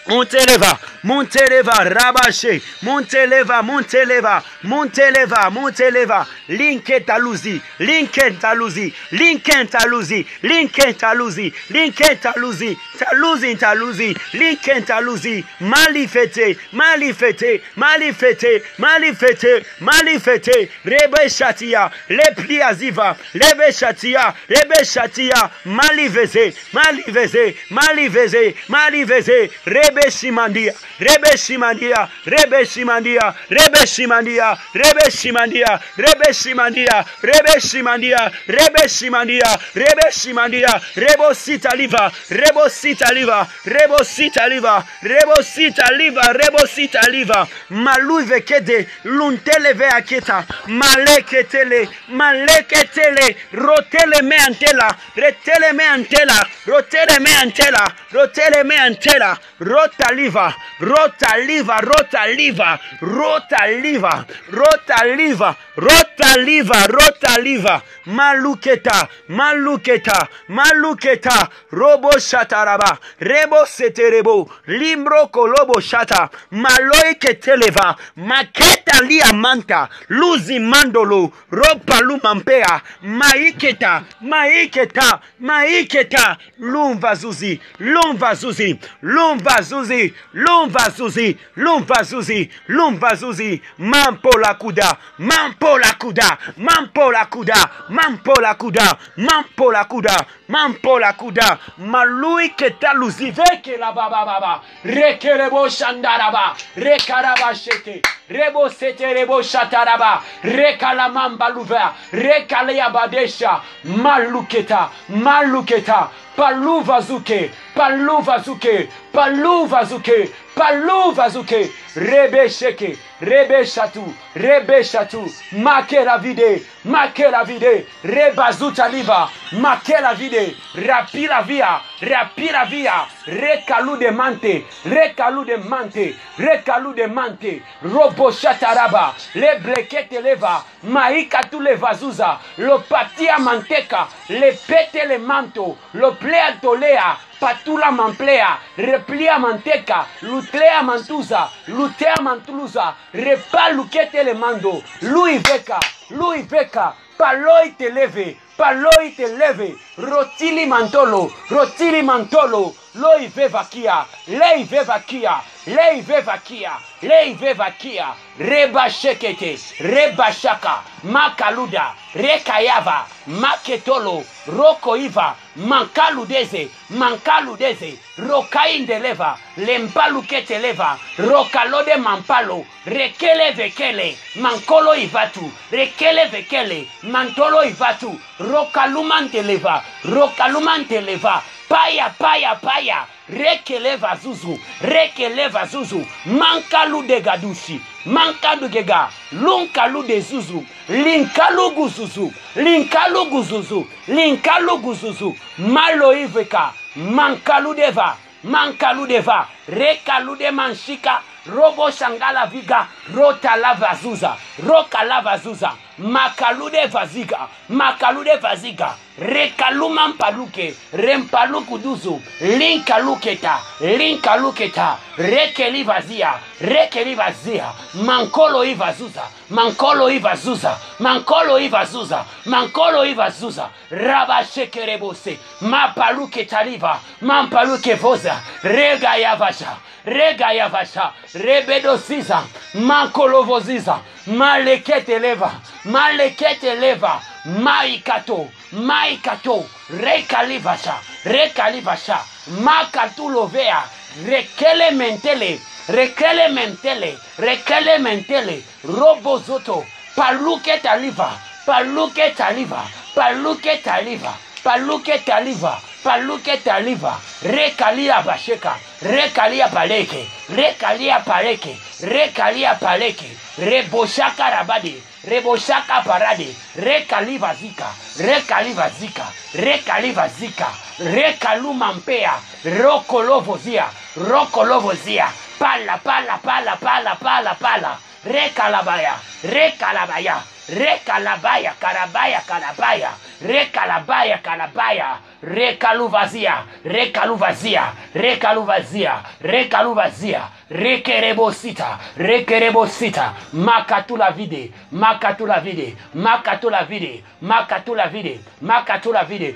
Monteleva, 0.08 0.78
Monteleva, 1.02 1.84
Rabaché, 1.84 2.62
Monteleva, 2.82 3.60
Monteleva, 3.62 4.42
Monteleva, 4.62 5.50
Monteleva, 5.50 6.26
Linketalouzi, 6.48 7.60
Linketalouzi, 7.78 8.94
Linketalouzi, 9.10 10.26
Linketalouzi, 10.40 11.52
Linketalouzi, 11.68 12.76
Talouzi, 12.98 13.56
Talouzi, 13.56 14.16
Linketalouzi, 14.32 15.44
Malifete, 15.60 16.56
Malifete, 16.72 17.60
Malifete, 17.76 18.62
Malifete, 18.78 19.64
Malifete, 19.80 20.70
Rebe 20.84 21.28
Shatia, 21.28 21.90
Lepliaziva, 22.08 23.14
Lebe 23.34 23.70
Shatia, 23.72 24.34
Rebe 24.48 24.84
Shatia, 24.84 25.50
Malivese, 25.66 26.54
Malivese, 26.72 27.54
Malivese, 27.70 28.54
Malivese, 28.68 29.50
Rebe 29.66 29.97
Rebessimandia, 29.98 30.72
Rebessimandia, 30.98 32.08
Rebessimandia, 32.24 33.34
Rebessimandia, 33.48 34.58
Rebessimandia, 34.72 35.80
Rebessimandia, 35.96 37.04
Rebessimandia, 37.20 38.30
Rebessimandia, 38.46 39.60
Rebessimandia, 39.74 40.80
Rebossita 40.94 41.74
liva, 41.74 42.12
Rebossita 42.28 43.10
liva, 43.10 43.48
Rebossita 43.64 44.46
liva, 44.46 44.84
Rebossita 45.00 45.86
liva, 45.90 46.32
Rebossita 46.32 47.00
liva, 47.08 47.48
ma 47.68 47.98
lui 47.98 48.24
vechede 48.24 48.88
l'untele 49.02 49.74
vea 49.74 50.00
cheta, 50.02 50.46
ma 50.66 50.86
lechetele, 50.96 51.88
ma 52.06 52.32
lechetele, 52.32 53.36
rotele 53.50 54.22
me 54.22 54.36
antela, 54.36 54.96
retele 55.14 55.72
me 55.72 55.84
antela, 55.86 56.46
rotele 56.64 57.18
me 57.18 57.34
antela, 57.34 57.84
rotele 58.10 58.62
me 58.62 58.76
antela, 58.76 59.38
rotele 59.58 59.77
Rota 59.78 60.12
liver, 60.12 60.52
rota 60.80 61.36
liver, 61.46 61.84
rota 61.84 62.26
liver, 62.26 62.80
rota 63.00 63.68
liver, 63.80 64.26
rota 64.50 65.04
liver. 65.16 65.54
Rotaliva 65.78 66.86
rotaliva 66.86 67.82
maluketa 68.06 69.08
maluketa 69.28 70.28
maluketa. 70.48 71.48
Robo 71.70 72.10
shataraba 72.18 72.98
rebo 73.20 73.66
seterebo. 73.66 74.50
Limbro 74.66 75.26
kolobo 75.28 75.80
shata. 75.80 76.30
Maloi 76.50 77.14
keteleva. 77.18 77.96
Maketa 78.16 79.00
liamanta 79.02 79.88
luzi 80.08 80.58
mandolo. 80.58 81.32
Ropalu 81.50 82.18
mampea 82.22 82.80
maiketa 83.02 84.02
maiketa 84.20 85.20
maiketa. 85.40 86.36
Lumva 86.58 87.14
zuzi 87.14 87.60
lumva 87.78 88.34
zuzi 88.34 88.78
lumva 89.02 89.62
zuzi 89.62 90.14
lumva 90.34 90.90
zuzi 90.90 91.36
lumva 91.56 92.02
zuzi 92.02 92.50
lumva 92.68 93.14
zuzi. 93.14 93.62
Mampo 93.78 94.38
la 94.38 94.54
kuda 94.54 94.96
mampo 95.18 95.67
la 95.78 95.92
kuda 95.98 96.38
mampo 96.56 97.12
la 97.12 97.24
kuda 97.26 97.68
mampo 97.88 98.40
la 98.40 98.54
kuda. 98.54 98.96
Mampo 99.16 99.72
la 99.72 99.84
kuda 99.84 100.24
mampo 100.48 100.98
la 100.98 101.12
kuda 101.12 101.58
malui 101.78 102.48
keta 102.50 102.92
luziveke 102.94 103.76
la 103.78 103.92
baba 103.92 104.24
baba 104.24 104.60
rekerebo 104.84 105.68
shandaraba 105.68 106.54
rekaraba 106.76 107.54
shete. 107.54 108.00
Rebo 108.30 108.68
sete 108.70 109.12
rebo 109.14 109.42
shataraba. 109.42 110.22
Rekalamamba 110.42 111.48
luva 111.48 111.94
rekaleyabadesha 112.12 113.60
maluketa 113.84 114.88
maluketa 115.08 116.08
paluvazuke 116.36 117.50
paluvazuke 117.78 118.88
paluvazuke 119.12 120.18
paluvazuke 120.56 121.70
rebe 121.96 122.48
sheke. 122.48 122.98
Rebe 123.20 123.66
shatu 123.66 124.14
rebe 124.36 124.84
shatu 124.84 125.26
make 125.52 126.04
la 126.04 126.18
vide. 126.18 126.62
Make 126.84 127.28
la 127.30 127.42
vide. 127.44 127.86
Rebazuta 128.04 128.88
liva. 128.88 129.28
Make 129.52 130.00
rapi 130.00 130.28
via. 130.28 131.80
Rapi 132.00 132.48
la 132.52 132.64
via. 132.64 133.06
Rekalu 133.26 133.98
de 133.98 134.10
mante. 134.12 134.64
Rekalu 134.84 135.44
de 135.44 135.56
mante. 135.56 136.14
Rekalu 136.38 136.94
de 136.94 137.06
mante. 137.08 137.62
Robo 137.82 138.30
shataraba 138.30 139.14
le 139.34 139.58
blekete 139.58 140.22
leva. 140.22 140.64
Maika 140.84 141.42
tu 141.50 141.60
le 141.60 141.74
vazuza 141.74 142.38
lo 142.58 142.78
patia 142.78 143.38
manteka. 143.38 144.06
Le 144.28 144.52
pete 144.52 145.06
le 145.08 145.18
manto. 145.18 145.76
Lo 145.94 146.12
plea 146.12 146.52
tolea 146.62 147.16
patula 147.40 147.90
mamplea 147.90 148.58
replia 148.76 149.38
manteca 149.38 150.06
lutlea 150.22 150.82
mantuza 150.82 151.48
lutea 151.66 152.16
mantuluza 152.22 152.94
repa 153.12 153.70
lukete 153.70 154.24
le 154.24 154.34
mando 154.34 154.82
lui 155.02 155.38
veka 155.38 155.80
lui 156.10 156.42
veka 156.42 156.94
paloi 157.16 157.70
te 157.76 157.90
leve 157.90 158.36
paloi 158.56 159.10
te 159.16 159.26
leve 159.26 159.76
rotili 159.96 160.66
mantolo 160.66 161.30
rotili 161.50 162.02
mantolo 162.02 162.74
לא 162.98 163.20
יבא 163.20 163.60
וקיע, 163.60 163.94
לא 164.28 164.46
יבא 164.56 164.96
וקיע, 164.96 165.32
לא 165.66 165.82
יבא 165.92 166.34
וקיע, 166.34 166.70
לא 167.02 167.14
יבא 167.14 167.64
וקיע, 167.68 168.06
רבה 168.40 168.90
שקטה, 168.90 169.46
רבה 169.80 170.32
שקה, 170.32 170.76
מקלודה, 171.04 171.88
רקייבה, 172.16 173.00
מקטולו, 173.26 174.22
רוקויבה, 174.46 175.32
מנקלודזה, 175.56 176.64
מנקלודזה, 176.90 177.90
רוקאינדלבה, 178.28 179.32
למפלוקטלבה, 179.58 180.94
רוקלודה 181.18 181.96
ממפלו, 181.96 182.64
rekele 182.88 183.52
vekele, 183.52 184.16
mankolo 184.36 184.94
ivatu, 184.94 185.50
rekele 185.72 186.24
vekele, 186.32 186.86
mantolo 187.02 187.62
ivatu, 187.62 188.18
rokalumanteleva, 188.40 189.82
rokalumanteleva, 190.04 191.42
paya 191.68 192.10
paya 192.18 192.54
paya. 192.54 193.06
Rekeleva 193.28 194.16
zuzu 194.16 194.58
rekeleva 194.80 195.66
zuzu. 195.66 196.06
Mankalu 196.26 197.02
de 197.06 197.20
gadushi 197.20 197.80
mankalu 198.06 198.68
gega 198.68 199.08
lunkalu 199.32 200.02
de 200.06 200.20
zuzu 200.20 200.64
linkalugu 200.88 201.88
zuzu 201.88 202.32
linkalugu 202.56 203.42
zuzu 203.42 203.86
linkalugu 204.08 204.94
zuzu. 204.94 205.36
Malo 205.58 206.12
iveka 206.12 206.72
mankalu 206.96 207.74
deva 207.74 208.16
mankalu 208.44 209.06
deva 209.06 209.46
rekalu 209.68 210.36
de 210.36 210.50
manshika 210.50 211.20
robo 211.46 211.90
shangala 211.90 212.46
viga 212.46 212.86
rota 213.14 213.56
lava 213.56 213.94
zuza 214.02 214.36
roka 214.66 215.04
lava 215.04 215.38
zuza. 215.38 215.72
Makalude 215.98 216.86
vaziga 216.86 217.48
makalude 217.68 218.36
vaziga 218.36 218.94
rekaluma 219.18 220.08
mpaluke 220.08 220.74
rempalukuduzu 220.92 222.22
linkaluketa 222.40 223.58
linkaluketa 223.80 224.96
rekelivazia 225.18 226.32
rekelivazia 226.60 227.64
mankolo 227.94 228.64
ivazuza 228.64 229.22
mankolo 229.50 230.10
ivazuza 230.10 230.78
mankolo 230.98 231.58
ivazuza 231.60 232.24
mankolo 232.44 233.06
ivazuza 233.06 233.68
rabashekerebose 233.90 235.38
mapaluketaliva 235.60 237.00
mampalukevoza 237.20 238.40
regayavasha 238.62 239.76
regayavasha 240.04 241.12
rebedosiza 241.34 242.42
mankolovoziza 242.74 243.98
maleketeleva 244.26 245.52
maleketeleva 245.84 247.20
maikato 247.44 248.48
maikato 248.72 249.66
rekalivasha 249.90 250.94
rekalivasha 251.24 252.18
makatulovea 252.64 253.82
rekele 254.26 254.90
mentele 254.90 255.60
rekele 255.88 256.48
mentele 256.48 257.18
rekele 257.38 257.98
mentele. 257.98 258.62
Robozoto 258.84 259.84
paluke 260.16 260.78
taliva 260.82 261.38
paluke 261.66 262.30
taliva 262.36 262.82
paluke 263.14 263.76
taliva 263.82 264.34
paluke 264.64 265.18
taliva 265.24 265.80
paluke 266.04 266.56
taliva. 266.64 267.20
Rekalia 267.42 268.22
basheka 268.22 268.76
rekalia 269.02 269.68
paleke 269.68 270.26
rekalia 270.50 271.20
paleke 271.24 271.76
rekalia 272.02 272.74
paleke. 272.74 273.30
Reboshaka 273.58 274.50
rabade 274.50 274.94
reboshaka 275.30 276.02
parade 276.06 276.54
rekaliva 276.76 277.54
zika 277.54 277.88
rekaliva 278.18 278.88
zika 279.00 279.26
rekaliva 279.54 280.28
zika 280.28 280.68
rekaluma 280.98 281.92
mpea 281.92 282.32
rokolovozia 282.64 283.86
rokolovozia 284.16 285.26
pala 285.58 285.98
pala 285.98 286.38
pala 286.38 286.76
pala 286.76 287.16
pala 287.16 287.54
pala 287.54 287.98
rekalabaya 288.24 289.14
rekalabaya 289.44 290.42
rekalabaya 290.68 291.72
karabaya 291.80 292.40
karabaya 292.40 293.10
rekalabaya 293.42 294.38
karabaya 294.38 295.18
rekaluvazia 295.42 296.64
rekaluvazia 296.84 297.92
rekaluvazia 298.14 299.22
rekaluvazia 299.40 300.42
rekerebosita 300.70 301.98
rekerebosita 302.16 303.34
makatula 303.52 304.30
vide 304.30 304.72
makatula 304.92 305.60
vide 305.60 305.96
makatula 306.14 306.84
vide 306.84 307.24
makatula 307.42 308.08
vide 308.08 308.40
makatula 308.60 309.24
vide. 309.24 309.54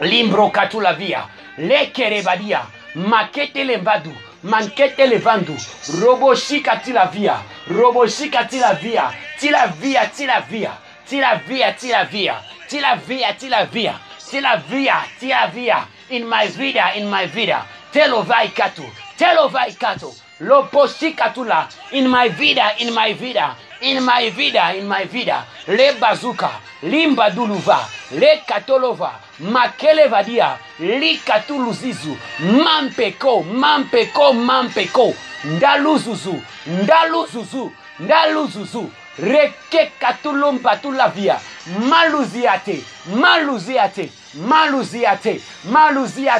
Limbro 0.00 0.50
katula 0.50 0.92
via. 0.92 1.24
Lekerebadia 1.58 2.60
makete 2.94 3.64
lembadu 3.64 4.10
mankete 4.42 5.06
levandu 5.06 5.56
roboshika 6.00 6.76
tila 6.76 7.06
via 7.06 7.38
roboshika 7.70 8.44
tila 8.44 8.74
via 8.74 9.12
Tira 9.38 9.66
via, 9.66 10.06
tira 10.06 10.40
via, 10.40 10.72
tira 11.06 11.34
via, 11.46 11.72
tira 11.72 12.04
via, 12.04 12.42
tira 12.68 12.94
via, 12.94 13.34
tira 13.38 13.64
via, 13.64 14.00
tira 14.30 14.56
via, 14.56 15.04
tira 15.18 15.46
via. 15.48 15.86
In 16.10 16.28
my 16.28 16.46
vida, 16.48 16.92
in 16.96 17.08
my 17.08 17.26
vida. 17.26 17.64
telo 17.92 18.22
vai 18.22 18.48
kato, 18.48 18.82
Telovai 19.16 19.72
katu, 19.72 19.72
telovai 19.72 19.72
katu. 19.78 20.24
Loposi 20.40 21.14
katula. 21.14 21.68
In 21.92 22.08
my 22.08 22.28
vida, 22.28 22.74
in 22.80 22.92
my 22.92 23.12
vida, 23.12 23.56
in 23.80 24.04
my 24.04 24.30
vida, 24.30 24.74
in 24.76 24.88
my 24.88 25.04
vida. 25.04 25.44
Le 25.68 25.92
bazuka, 25.92 26.50
limba 26.82 27.30
duluva, 27.30 27.78
le 28.10 28.42
katolova, 28.46 29.12
makele 29.38 30.08
vadia, 30.08 30.58
li 30.80 31.16
katuluzizu, 31.18 32.16
mampeko, 32.40 33.42
mampeko, 33.44 34.32
mampeko. 34.32 35.14
Ndaluzuzu, 35.44 36.42
ndaluzuzu, 36.66 37.72
ndaluzuzu 38.00 38.90
reke 39.18 39.92
katulomba 40.00 40.76
tulavia. 40.76 41.38
Maluzia 41.66 42.58
te 42.64 42.82
maluzia 43.06 43.88
te 43.88 44.10
maluzia 44.34 45.16
te 45.16 45.40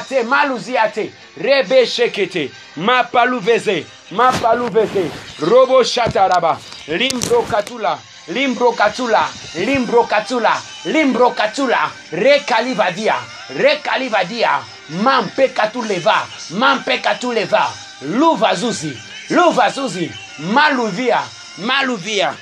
te 0.09 0.23
maluzia 0.23 0.89
te 0.93 1.11
rebe 1.37 1.85
shekete 1.85 2.51
mapaluveze 2.77 3.85
mapaluveze. 4.11 5.11
Robo 5.39 5.83
shataraba. 5.83 6.57
Limbro 6.87 7.41
katula 7.41 7.97
limbro 8.27 8.71
katula 8.71 9.27
limbro 9.55 10.03
katula 10.03 10.61
limbro 10.85 11.29
katula. 11.31 11.91
Rekalivadia 12.11 13.15
rekalivadia 13.57 14.59
mampe 14.89 15.47
katuleva 15.49 16.27
mampe 16.51 16.97
katuleva. 16.97 17.71
Luvazuzi 18.01 18.97
luvazuzi 19.29 20.11
maluvia 20.39 21.21
maluvia. 21.57 22.33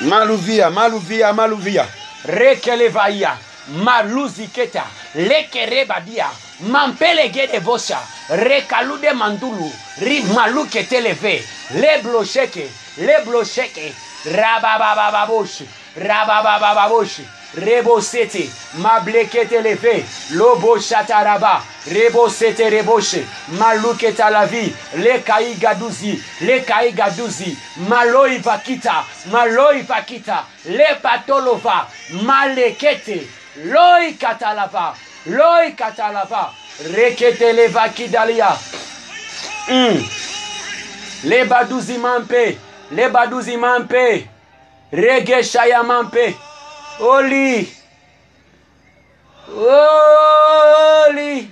Maluvia 0.00 0.70
maluvia 0.70 1.32
maluvia. 1.32 1.86
Rekelevaia 2.24 3.36
maluziketa 3.68 4.84
lekerebadia 5.14 6.30
mampelegede 6.60 7.58
vosa 7.58 7.98
rekalude 8.28 9.12
mandulu 9.12 9.72
ri 10.00 10.22
maluketeleve 10.22 11.44
leblosheke 11.70 12.70
leblosheke 12.98 13.94
rabababababoshi 15.96 17.22
rabababababoshi 17.22 17.40
rebosete. 17.54 18.50
Mablekete 18.78 19.62
leve 19.62 20.04
lobo 20.34 20.78
shataraba 20.78 21.62
rebosete 21.86 22.70
reboshe 22.70 23.24
maluketa 23.58 24.30
la 24.30 24.46
vie 24.46 24.72
le 24.96 25.18
gaduzi. 25.58 26.22
Le 26.42 26.60
gaduzi. 26.92 27.56
Maloi 27.88 28.38
vakita. 28.38 29.04
Maloi 29.30 29.82
vakita. 29.82 30.44
Le 30.66 30.94
patolova 31.02 31.86
malekete. 32.22 33.26
Loi 33.64 34.14
katalava. 34.14 34.94
Loi 35.26 35.72
katalava. 35.72 36.52
Rekete 36.94 37.52
le 37.52 37.68
vakidalia 37.68 38.56
mm. 39.68 40.08
le 41.24 41.44
baduzi 41.44 41.98
mampe. 41.98 42.58
Le 42.92 43.08
mampe 43.56 44.28
rege 44.92 45.42
shaya 45.42 45.82
mampe 45.82 46.34
Oli. 47.00 47.66
Oli. 49.56 51.48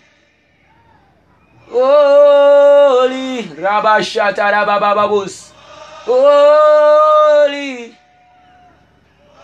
Oli. 1.72 3.42
Rabashata 3.57 4.51
rabababus. 4.53 5.53
Oli. 6.07 7.96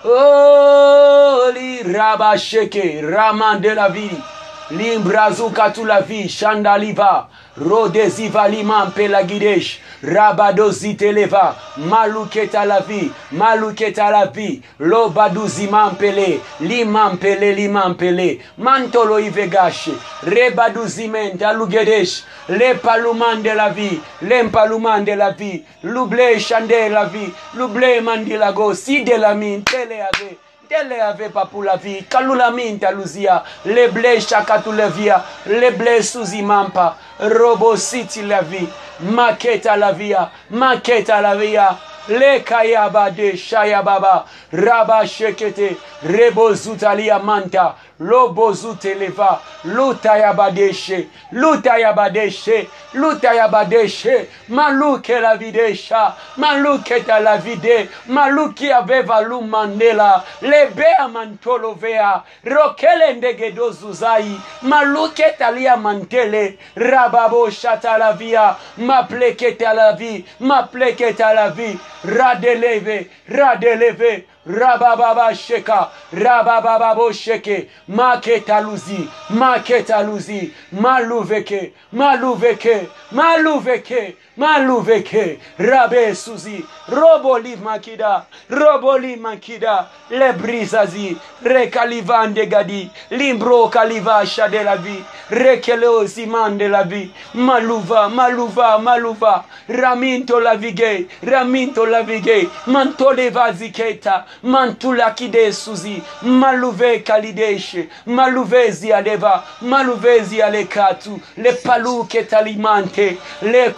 Oli. 0.05 1.83
Rabasheke. 1.85 3.01
Raman 3.03 3.63
de 3.63 3.75
la 3.75 3.89
vie. 3.89 4.34
Limbrazuka 4.71 5.71
tu 5.71 5.85
la 5.85 6.01
vie. 6.01 6.29
Chandaliva. 6.29 7.29
Rodeziva 7.57 8.49
liman 8.49 8.93
pelagidesh. 8.93 9.81
Rabadozi 10.05 10.97
televa, 10.97 11.57
maluketa 11.79 12.67
la 12.67 12.81
vie, 12.81 13.11
maluketa 13.33 14.11
la 14.11 14.27
vie, 14.27 14.61
lobaduzi 14.79 15.67
mampele, 15.67 16.41
limampele, 16.61 17.55
limampele, 17.55 18.41
mantolo 18.59 19.19
ivegashe, 19.19 19.93
rebaduzi 20.25 21.09
mente, 21.09 21.43
alugedesh, 21.43 22.25
le 22.51 22.75
paluman 22.75 23.43
de 23.43 23.55
la 23.55 23.71
vie, 23.71 23.99
l'empaluman 24.21 25.05
de 25.05 25.13
la 25.13 25.31
vie, 25.31 25.65
l'ouble 25.83 26.39
chande 26.39 26.91
la 26.91 27.07
vie, 27.07 27.33
l'ouble 27.55 28.03
mandilago, 28.03 28.75
si 28.75 29.05
de 29.05 29.17
la 29.17 29.35
mine, 29.35 29.63
tele 29.63 30.03
ave. 30.03 30.44
Tele 30.75 31.01
ave 31.01 31.29
pa 31.31 31.47
pour 31.47 31.63
la 31.63 31.77
vie, 31.77 32.03
kalula 32.11 32.51
minta 32.51 32.91
luzia, 32.91 33.45
le 33.65 33.87
ble 33.93 34.19
chakatu 34.21 34.73
le 34.73 34.89
via, 34.89 35.23
le 35.47 35.71
ble 35.71 36.03
suzi 36.03 36.43
mampa, 36.43 36.97
robo 37.21 37.77
siti 37.77 38.23
la 38.27 38.41
vie, 38.43 38.67
maketa 38.99 39.77
la 39.77 39.93
via, 39.93 40.29
maketa 40.51 41.21
la 41.21 41.37
via, 41.37 41.79
le 42.09 42.41
kayaba 42.43 43.09
de 43.11 43.37
shayababa, 43.37 44.25
raba 44.53 45.07
shekete, 45.07 45.77
rebo 46.03 46.53
zutalia 46.55 47.21
manta, 47.21 47.77
lobozuteleva 48.09 49.41
lutayabadeshe 49.65 50.99
lutayabadeshe 51.33 52.69
lutayabadeshe 52.95 54.27
maluke 54.49 55.21
lavidesha 55.21 56.13
maluke 56.37 57.01
talavide 57.01 57.89
maluki 58.09 58.73
aveva 58.73 59.21
lumandela 59.21 60.25
lebea 60.43 61.09
mantolovea 61.09 62.23
rokele 62.45 63.13
ndegedozuzai 63.13 64.41
maluke 64.63 65.25
talia 65.39 65.77
mantele 65.77 66.59
rababosatalavia 66.77 68.55
mapleke 68.77 69.53
talavi 69.53 70.25
mapleke 70.41 71.13
talavi 71.13 71.79
radeleve 72.05 73.11
radeleve. 73.29 74.25
Rabababa 74.47 75.35
sheka, 75.35 75.91
rabababo 76.13 77.13
sheke, 77.13 77.69
maketaluzi, 77.89 79.09
maketaluzi, 79.31 80.53
maluveke, 80.73 81.73
maluveke, 81.93 82.89
maluveke, 83.13 84.17
maluveke, 84.37 85.39
rabe 85.59 86.15
suzi, 86.15 86.65
roboli 86.89 87.57
makida, 87.57 88.27
roboli 88.51 89.17
makida, 89.17 89.87
le 90.11 90.33
brisazi, 90.33 91.17
rekalivande 91.43 92.47
gadi, 92.49 92.91
limbro 93.11 93.69
kaliva 93.69 94.25
de 94.51 94.63
la 94.65 94.77
vie, 94.77 95.05
rekele 95.31 96.07
ziman 96.07 96.59
de 96.59 96.69
la 96.69 96.83
vie, 96.83 97.11
maluva, 97.35 98.09
maluva, 98.09 98.79
maluva, 98.79 99.45
raminto 99.69 100.41
la 100.41 100.57
vige, 100.57 101.07
raminto 101.23 101.87
la 101.87 102.03
vige, 102.03 102.49
mantole 102.67 103.31
vaziketa, 103.31 104.25
mantula 104.43 105.15
kide 105.15 105.53
suzi, 105.53 106.03
maluve 106.23 107.05
kalideshe, 107.05 107.89
maluvezi 108.07 108.93
adeva, 108.93 109.45
maluvezi 109.63 110.43
alekatu, 110.43 111.21
le 111.37 111.53
palu 111.53 112.05
ketalimante, 112.05 113.17
le 113.43 113.71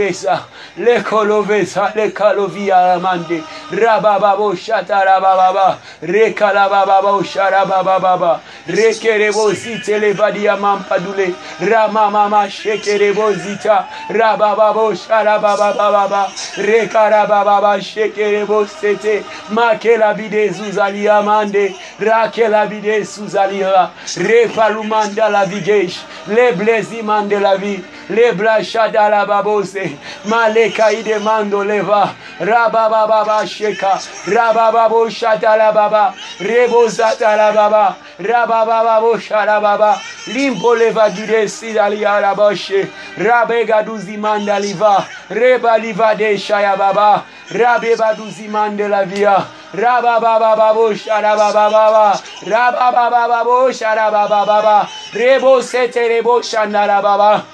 kolovesa, 0.00 0.46
le 0.78 1.02
kolovesa, 1.02 1.92
le 1.94 2.10
kalovia 2.10 2.94
amande, 2.94 3.42
rabababo 3.70 4.54
shata 4.56 5.04
rabababa, 5.04 5.78
rekalabababo 6.02 7.22
sharabababa, 7.22 8.40
rekerebo 8.66 9.52
zite 9.52 9.98
levadia 9.98 10.56
mampadule, 10.56 11.34
ramamama 11.60 12.48
shekerebo 12.48 13.32
zita, 13.34 13.86
rabababo 14.08 14.94
sharabababa, 14.94 16.28
rekarabababa 16.56 17.80
shekerebo 17.80 18.66
sete, 18.66 19.24
makela 19.50 20.14
vide 20.14 20.50
zuzalia 20.50 21.22
mande, 21.22 21.74
rakela 22.00 22.66
vide 22.66 23.04
suzalia, 23.04 23.90
repalumanda 24.16 25.28
la 25.30 25.44
vigesh, 25.44 26.00
le 26.28 26.52
blesiman 26.52 27.28
de 27.28 27.36
la 27.36 27.56
vie, 27.56 27.82
le 28.08 28.32
blashada 28.32 29.08
la 29.08 29.26
babose, 29.26 29.89
Maleka 30.24 30.92
ide 30.92 31.18
mando 31.18 31.64
leva. 31.64 32.14
Rababa 32.40 33.06
baba 33.08 33.46
sheka. 33.46 33.98
Rababa 34.26 34.88
bo 34.88 35.06
shatala 35.08 35.72
baba. 35.74 36.14
Rebo 36.40 36.86
zatala 36.88 37.54
baba. 37.54 37.96
Rababa 38.18 38.84
babo 38.84 39.16
shala 39.18 39.60
baba. 39.60 40.00
Limpo 40.28 40.74
leva 40.76 41.10
gide 41.10 41.48
sidali 41.48 42.04
ala 42.04 42.34
bashe. 42.34 42.88
Rabega 43.16 43.84
duzi 43.84 44.16
manda 44.18 44.58
liva. 44.60 45.06
Reba 45.30 45.78
liva 45.78 46.14
de 46.16 46.36
shaya 46.36 46.76
baba. 46.76 47.24
Rabeba 47.50 48.14
duzi 48.14 48.48
mandela 48.48 49.04
via. 49.06 49.46
Rababababo 49.72 50.94
sharabababa 50.94 52.20
Rababababo 52.42 53.70
sharabababa 53.70 54.88
Rebo 55.14 55.62
sete 55.62 56.08
rebo 56.08 56.42
shandarababa 56.42 57.44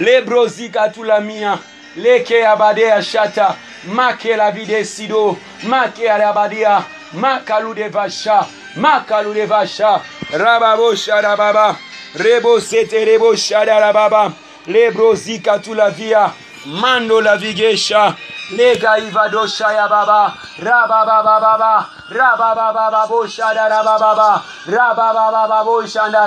lebrozika 0.00 0.88
tulamia, 0.88 1.58
leke 1.96 2.46
abade 2.46 2.92
ashata, 2.92 3.56
make 3.86 4.36
la 4.36 4.50
vide 4.50 4.84
sido, 4.84 5.36
make 5.68 6.10
alabadia, 6.10 6.84
makalu 7.12 7.74
de 7.74 7.88
vacha, 7.88 8.46
makalu 8.76 9.34
de 9.34 9.46
vacha, 9.46 10.00
rababo 10.32 10.94
shara 10.96 11.36
baba, 11.36 11.76
rebo 12.16 12.60
sete 12.60 13.04
rebo 13.04 13.34
shara 13.36 13.92
baba, 13.92 14.32
lebrozika 14.66 15.58
tulavia, 15.58 16.32
mando 16.66 17.20
la 17.20 17.36
vigesha, 17.36 18.16
lega 18.50 18.98
ivado 18.98 19.46
shaya 19.46 19.88
baba, 19.88 20.34
rababa 20.58 21.22
baba, 21.22 21.88
rababa 22.10 22.72
baba 22.72 23.06
bo 23.08 23.26
shada 23.26 23.68
rababa, 23.68 24.42
rababa 24.66 25.32
baba 25.32 25.64
bo 25.64 25.82
shanda 25.86 26.26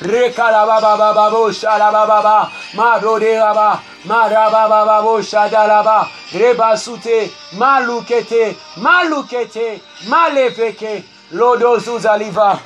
rekala 0.00 0.66
baba 0.66 0.96
baba 0.96 1.30
bo 1.30 1.50
shada 1.50 1.90
baba, 1.90 2.50
marode 2.74 3.38
baba, 3.38 3.82
maraba 4.06 4.68
baba 4.68 5.02
bo 5.02 5.20
shada 5.20 5.66
raba, 5.66 6.08
reba 6.32 6.76
sute, 6.76 7.30
malukete, 7.54 8.56
malukete, 8.76 9.80
malefeke, 10.08 11.02
lodo 11.32 11.78
zuzaliva. 11.78 12.60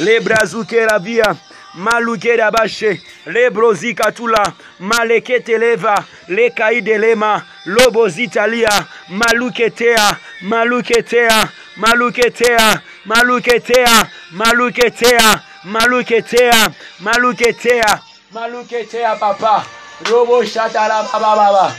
Le 0.00 0.20
brazuke 0.20 0.86
la 0.86 0.98
via. 0.98 1.36
Maluke 1.76 2.36
dabashe, 2.36 2.90
le 2.90 3.00
lebrozi 3.26 3.94
katula 3.94 4.52
maleketeleva 4.80 6.04
lekaidelema 6.28 7.42
lobozitalia 7.66 8.84
maluketea 9.08 10.16
maluketea 10.42 11.48
maluketea 11.76 12.80
maluketea 13.04 14.06
maluketea 14.30 15.40
maluketea 15.64 16.70
maluketea 17.00 17.98
maluketea 18.32 19.16
papa. 19.16 19.64
Robo 20.10 20.44
shatala 20.44 21.02
baba 21.12 21.36
baba. 21.36 21.74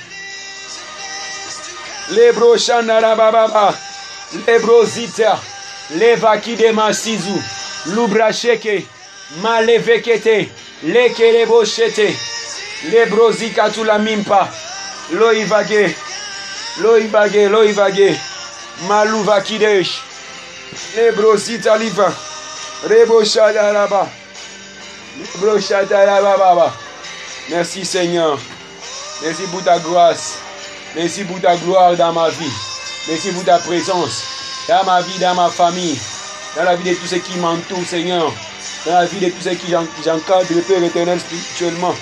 Lebro 2.09 2.57
shandara 2.57 3.15
baba 3.15 3.47
baba. 3.47 3.77
Lebrozita 4.47 5.39
levakidema 5.97 6.93
sizu 6.93 7.43
lubrasheke 7.85 8.85
malevekete. 9.41 10.49
Lekeleboshete 10.85 12.15
lebrozika 12.91 13.69
tula 13.69 13.99
mimpa. 13.99 14.47
Loivage 15.11 15.95
loivage 16.81 17.49
loivage 17.49 18.19
maluvakidesh 18.87 20.01
lebrozita 20.95 21.77
liva 21.77 22.13
reboshadaraba 22.89 24.07
lebroshadarabababa 25.19 26.73
merci 27.49 27.85
seigneur. 27.85 28.39
Merci 29.23 29.43
pour 29.43 29.63
ta 29.63 29.79
grâce. 29.79 30.39
Merci 30.95 31.23
pour 31.23 31.39
ta 31.39 31.55
gloire 31.55 31.95
dans 31.95 32.11
ma 32.11 32.29
vie. 32.29 32.51
Merci 33.07 33.31
pour 33.31 33.45
ta 33.45 33.57
présence. 33.59 34.23
Dans 34.67 34.83
ma 34.83 35.01
vie 35.01 35.19
dans 35.19 35.35
ma 35.35 35.49
famille. 35.49 35.97
Dans 36.55 36.63
la 36.63 36.75
vie 36.75 36.91
de 36.91 36.95
tous 36.95 37.07
ceux 37.07 37.19
qui 37.19 37.37
m'entourent 37.37 37.85
seigneur 37.85 38.33
dans 38.85 38.93
la 38.93 39.05
vie 39.05 39.19
de 39.19 39.29
tous 39.29 39.41
ceux 39.41 39.55
qui 39.55 39.71
j'encadre 39.71 40.47
le 40.49 40.61
Père 40.61 40.83
éternel 40.83 41.19
spirituellement 41.19 41.95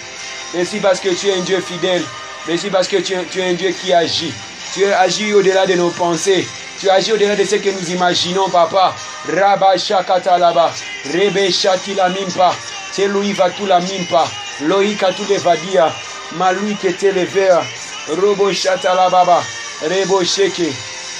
merci 0.54 0.80
parce 0.80 1.00
que 1.00 1.10
tu 1.10 1.28
es 1.28 1.36
un 1.36 1.42
Dieu 1.42 1.60
fidèle 1.62 2.04
merci 2.48 2.70
parce 2.70 2.88
que 2.88 2.98
tu 2.98 3.14
es, 3.14 3.50
un 3.50 3.54
Dieu 3.54 3.72
qui 3.72 3.94
agit 3.94 4.34
tu 4.74 4.86
agis 4.86 5.34
au-delà 5.34 5.66
de 5.66 5.74
nos 5.74 5.90
pensées 5.90 6.48
tu 6.84 6.90
agis 6.90 7.14
au-delà 7.14 7.36
de 7.38 7.46
ce 7.46 7.56
que 7.56 7.70
nous 7.70 7.92
imaginons, 7.92 8.50
papa. 8.50 8.94
Rabba 9.30 9.78
shakata 9.78 10.38
laba. 10.38 10.70
Rebe 11.14 11.50
shati 11.50 11.94
la 11.94 12.10
mimpa. 12.10 12.54
Telui 12.94 13.32
va 13.32 13.50
tout 13.52 13.66
la 13.66 13.80
mimpa. 13.80 14.26
Loïka 14.64 15.14
tout 15.14 15.24
le 15.30 15.38
vadia. 15.38 15.94
Le 16.38 17.24
ver. 17.24 17.64
Robo 18.10 18.52
shata 18.52 18.96
la 18.96 19.10
baba. 19.10 19.42
Rebo 19.82 20.26
sheke. 20.26 20.74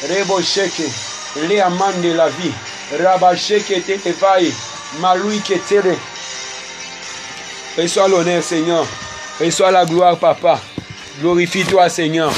Rebo 0.10 0.42
sheke. 0.42 0.90
De 1.36 2.14
la 2.14 2.28
vie. 2.28 2.52
Rabba 3.00 3.34
sheke 3.34 3.82
te 3.86 4.73
te 5.68 5.76
le. 5.76 5.98
Reçois 7.78 8.08
l'honneur, 8.08 8.44
Seigneur. 8.44 8.86
Reçois 9.40 9.72
la 9.72 9.86
gloire, 9.86 10.18
papa. 10.18 10.60
Glorifie-toi, 11.20 11.90
Seigneur. 11.90 12.32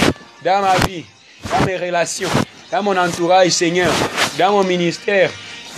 Dans 0.44 0.62
ma 0.62 0.76
vie, 0.88 1.06
dans 1.50 1.66
mes 1.66 1.78
relations, 1.78 2.30
dans 2.72 2.84
mon 2.84 2.98
entourage, 2.98 3.52
Seigneur, 3.52 3.92
dans 4.38 4.52
mon 4.52 4.64
ministère, 4.64 5.30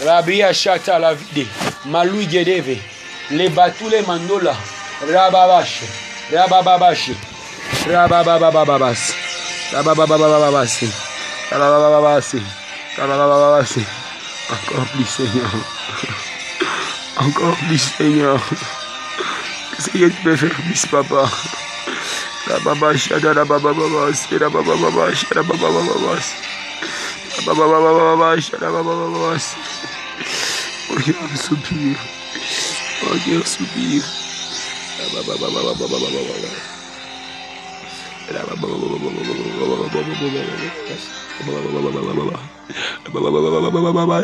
Rabbi 0.05 0.43
Achata 0.43 0.99
la 0.99 1.13
vide, 1.13 1.47
Maloui 1.85 2.29
Gedeve, 2.29 2.77
les 3.31 3.49
batou 3.49 3.89
les 3.89 4.01
mandola, 4.01 4.53
Rababash, 5.01 5.81
Rabababash, 6.31 7.11
Rabababababas, 7.87 9.13
Rabababababas, 9.73 10.83
Rababababas, 11.51 12.35
Rababababas, 12.97 13.65
Seigneur, 15.07 15.51
Encore 17.19 17.57
plus, 17.67 17.79
Seigneur. 17.97 18.39
Seigneur, 19.79 20.11
tu 20.11 20.21
peux 20.23 20.35
faire 20.35 20.53
plus, 20.53 20.85
Papa. 20.85 21.29
Rababa, 22.47 22.95
Shada, 22.95 23.33
Rababa, 23.33 23.73
Baba, 23.73 24.13
Sera, 24.13 24.49
Baba, 24.49 24.75
Baba, 24.77 25.11
Shada, 25.13 25.41
Baba, 25.41 25.57
Baba, 25.57 25.81
Baba, 25.83 26.15
Rababa, 27.45 27.65
Baba, 27.67 28.15
Baba, 28.15 28.37
Shada, 28.39 28.71
Baba, 28.71 28.93
Baba, 28.93 29.37
Oh, 30.89 30.99
Dieu, 31.03 31.15
un 31.19 31.35
soupir. 31.35 31.97
Oh, 33.03 33.15
Dieu, 33.25 33.39
un 33.39 33.45
soupir. 33.45 34.03
Rababa, 34.99 35.33
Baba, 35.41 35.61
Baba, 35.63 35.87
Baba, 35.89 35.97
Baba, 35.97 36.37
Baba, 43.17 43.41
Baba, 43.41 43.71
Baba, 43.71 44.05
Baba, 44.05 44.23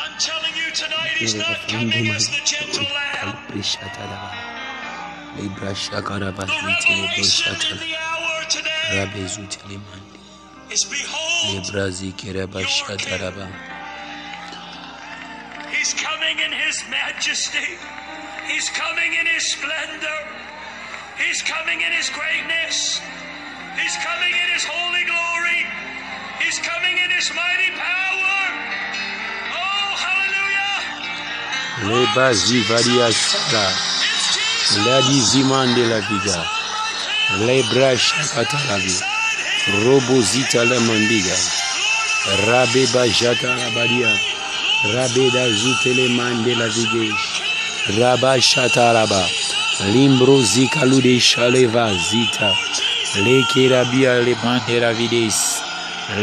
Les 1.21 1.27
bras 3.47 3.63
chakarabas, 3.63 4.33
les 5.37 5.49
bras 5.49 5.75
chakarabas, 5.75 6.49
rabes 8.91 9.37
utilement. 9.37 10.01
He's 15.71 15.93
coming 15.93 16.37
in 16.39 16.51
His 16.51 16.83
majesty. 16.89 17.77
He's 18.47 18.69
coming 18.69 19.13
in 19.13 19.25
His 19.27 19.45
splendor. 19.53 20.19
He's 21.17 21.41
coming 21.41 21.81
in 21.81 21.91
His 21.91 22.09
greatness. 22.09 22.99
He's 23.79 23.95
coming 23.97 24.33
in 24.33 24.47
His 24.53 24.65
holy 24.65 25.03
glory. 25.05 25.65
He's 26.43 26.59
coming 26.59 26.97
in 26.97 27.09
His 27.11 27.31
mighty 27.33 27.71
power. 27.77 28.10
lebazi 31.87 32.59
valiasala 32.69 33.65
ladizimande 34.85 35.85
la 35.85 36.01
biga 36.01 36.45
lebrashakatalabi 37.45 38.95
robozitalamandiga 39.83 41.37
rabebajatalabadia 42.47 44.19
rabedazutelemande 44.93 46.55
la 46.55 46.67
vige. 46.67 47.13
Rabashatalaba 47.99 49.29
limbrozikaludeishalevazita 49.93 52.55
lekerabia 53.25 54.19
lemande 54.19 54.79
la 54.79 54.93
vides 54.93 55.61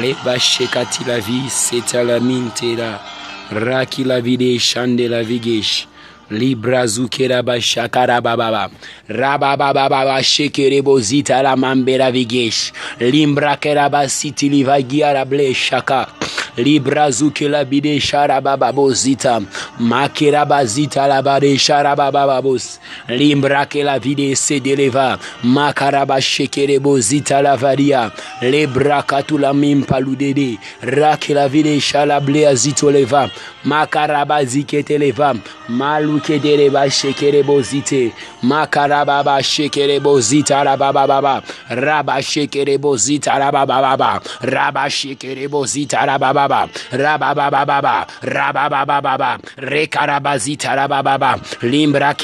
lebashekatilavi 0.01 1.51
setalamintela 1.51 3.01
Raki 3.50 4.04
la 4.04 4.20
vide 4.20 4.58
shande 4.58 5.08
la 5.08 5.22
vigesh. 5.22 5.87
librazukeraba 6.31 7.61
shakarabababa 7.61 8.71
rababababa 9.09 10.23
shekerebozita 10.23 11.43
la 11.43 11.57
mambera 11.57 12.11
vigesh. 12.11 12.73
Limbrakeraba 13.01 14.09
sitilivagiarable 14.09 15.55
shaka. 15.55 16.09
Librazukela 16.57 17.64
bide 17.64 18.01
sharabababozita 18.01 19.41
makerabazita 19.79 21.07
labare 21.07 21.57
sharababababos 21.57 22.81
limbrakela 23.09 23.99
vide 23.99 24.35
sedeleva 24.35 25.19
makaraba 25.45 26.21
shekerebozita 26.21 27.43
lavaria 27.43 28.11
lebrakatula 28.43 29.55
mimpaludede 29.55 30.59
rakela 30.83 31.49
vide 31.49 31.81
shalableazitoleva 31.81 33.31
makarabaziketeleva 33.64 35.37
malu 35.69 36.17
kedere 36.20 36.70
ba 36.70 36.88
shekere 36.90 37.42
bozite 37.42 38.12
makaraba 38.42 39.22
ba 39.24 39.42
shekere 39.42 40.00
bozita 40.00 40.64
la 40.64 40.76
baba 40.76 41.42
raba 41.70 42.22
shekere 42.22 42.78
bozita 42.78 43.38
baba 43.52 44.20
raba 44.42 44.88
shekere 44.90 45.48
bozita 45.48 46.07
la 46.07 46.18
baba 46.18 46.48
baba 46.48 46.68
raba 46.92 47.35
baba 47.35 47.64
baba 47.64 48.07
raba 48.22 48.68
baba 48.68 49.00
baba 49.00 49.38
rekaraba 49.59 50.38
zita 50.38 50.74
la 50.74 50.87
baba 50.88 51.38
limbra 51.62 52.14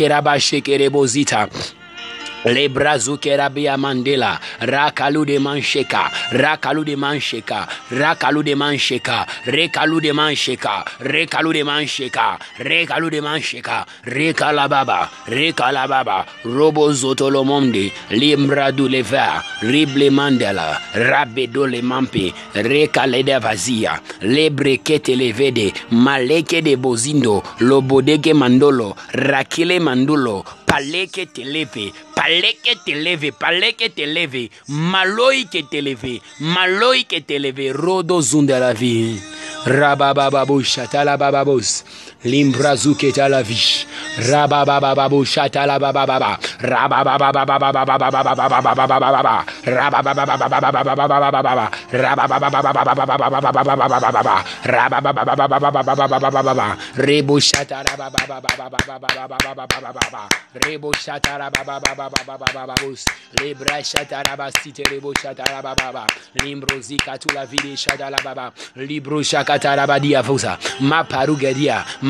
Le 2.45 2.69
brazuke 2.69 3.37
rabia 3.37 3.77
mandela, 3.79 4.39
rakalu 4.61 5.25
de 5.25 5.39
mansheka, 5.39 6.11
rakalu 6.31 6.85
de 6.85 6.95
mansheka, 6.95 7.67
rakalu 7.91 8.45
de 8.45 8.55
mansheka, 8.55 9.27
rekalu 9.47 10.01
de 10.03 10.13
mansheka, 10.13 10.85
rekalu 11.01 11.53
de 11.55 11.63
mansheka, 11.65 12.39
rekalu 12.59 13.11
de 13.11 13.21
mansheka, 13.23 13.87
rekalababa, 14.05 15.09
rekalababa, 15.27 16.27
robo 16.45 16.93
zotolo 16.93 17.45
monde, 17.45 17.91
limbradu 18.11 18.89
leva, 18.91 19.43
rible 19.63 20.11
mandela, 20.11 20.79
rabedo 20.95 21.67
le 21.67 21.81
mampe, 21.81 22.35
rekale 22.55 23.23
de 23.25 23.39
vazia, 23.39 23.99
lebrekete 24.21 25.17
levede, 25.17 25.73
maleke 25.93 26.61
de 26.63 26.77
bozindo, 26.77 27.43
lobodeke 27.61 28.35
mandolo, 28.35 28.95
rakile 29.15 29.81
mandulo, 29.81 30.45
palais 30.75 31.07
que 31.07 31.25
t'élève, 31.25 31.93
palais 32.17 32.57
que 32.65 32.75
t'élève, 32.85 33.31
palais 33.39 33.75
que 33.75 33.87
t'élève, 33.89 34.49
maloi 34.69 35.45
que 35.53 35.63
t'élève, 35.63 36.19
maloi 36.41 37.05
que 37.09 37.21
t'élève, 37.21 37.77
rodo 37.77 38.21
zundaravi, 38.21 39.21
rababababos, 39.65 40.65
chatalabababos. 40.65 41.85
Rababababou 42.25 42.25
chatala 42.25 42.27
bababos, 42.27 42.27
limbrazu 42.27 42.97
que 42.97 43.13
ta 43.13 43.29
la 43.29 43.43
vie. 43.43 43.85
Rabababababou 44.19 45.25
chatala 45.25 45.79
babababa, 45.79 46.39
rababababababababababababababa, 46.61 49.45
rababababababababababababa, 49.65 51.71
rabababababababababababababa, 51.93 54.45
rababababababababababababa, 54.65 56.77
rebo 56.97 57.41
chatala 57.41 57.97
babababababababababababa, 57.97 60.29
rebo 60.55 60.93
chatala 60.93 61.51
babababababababababos, 61.51 63.05
lebra 63.41 63.83
chatala 63.83 64.37
basite 64.37 64.83
rebo 64.91 65.13
chatala 65.15 65.63
bababa, 65.63 66.07
limbrozi 66.43 66.97
katula 66.97 67.47
vide 67.47 67.77
chatala 67.77 68.19
baba, 68.25 68.53
libro 68.77 69.23
shakatala 69.23 69.87
badia 69.87 70.23
fusa, 70.23 70.59
ma 70.81 71.05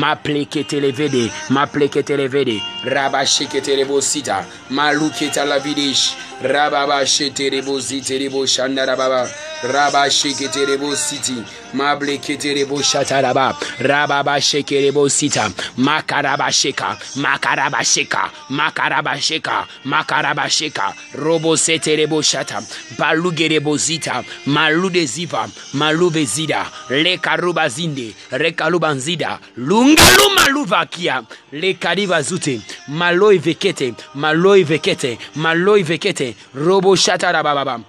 maplekitelevede 0.05 1.31
mapleketelevede 1.49 2.61
rabasheketelebosita 2.93 4.45
maluketalavidish 4.69 6.13
rababashetelebositeleboshandarababa 6.41 9.29
rabasheketelebositi 9.73 11.33
mableketeleboshataraba 11.73 13.55
rababashekelebosita 13.79 15.51
makarabasheka 15.77 16.97
makarabasheka 17.15 18.29
makarabasheka 18.49 19.67
makarabasheka 19.85 20.93
roboseteleboshata 21.15 22.61
balugerebozita 22.99 24.23
maludeziva 24.45 25.49
malubezida 25.73 26.65
lekarubazinde 26.89 28.13
rekalubanzida 28.31 29.39
lung 29.57 29.94
ngaluma 29.95 30.49
luvakia 30.49 31.23
lekali 31.51 32.07
bazute 32.07 32.61
maloi 32.87 33.37
vekete 33.37 33.93
maloi 34.15 34.63
vekete 34.63 35.17
maloi 35.35 35.83
vekete. 35.83 36.35
Robo 36.55 36.95
shatarabababa 36.95 37.79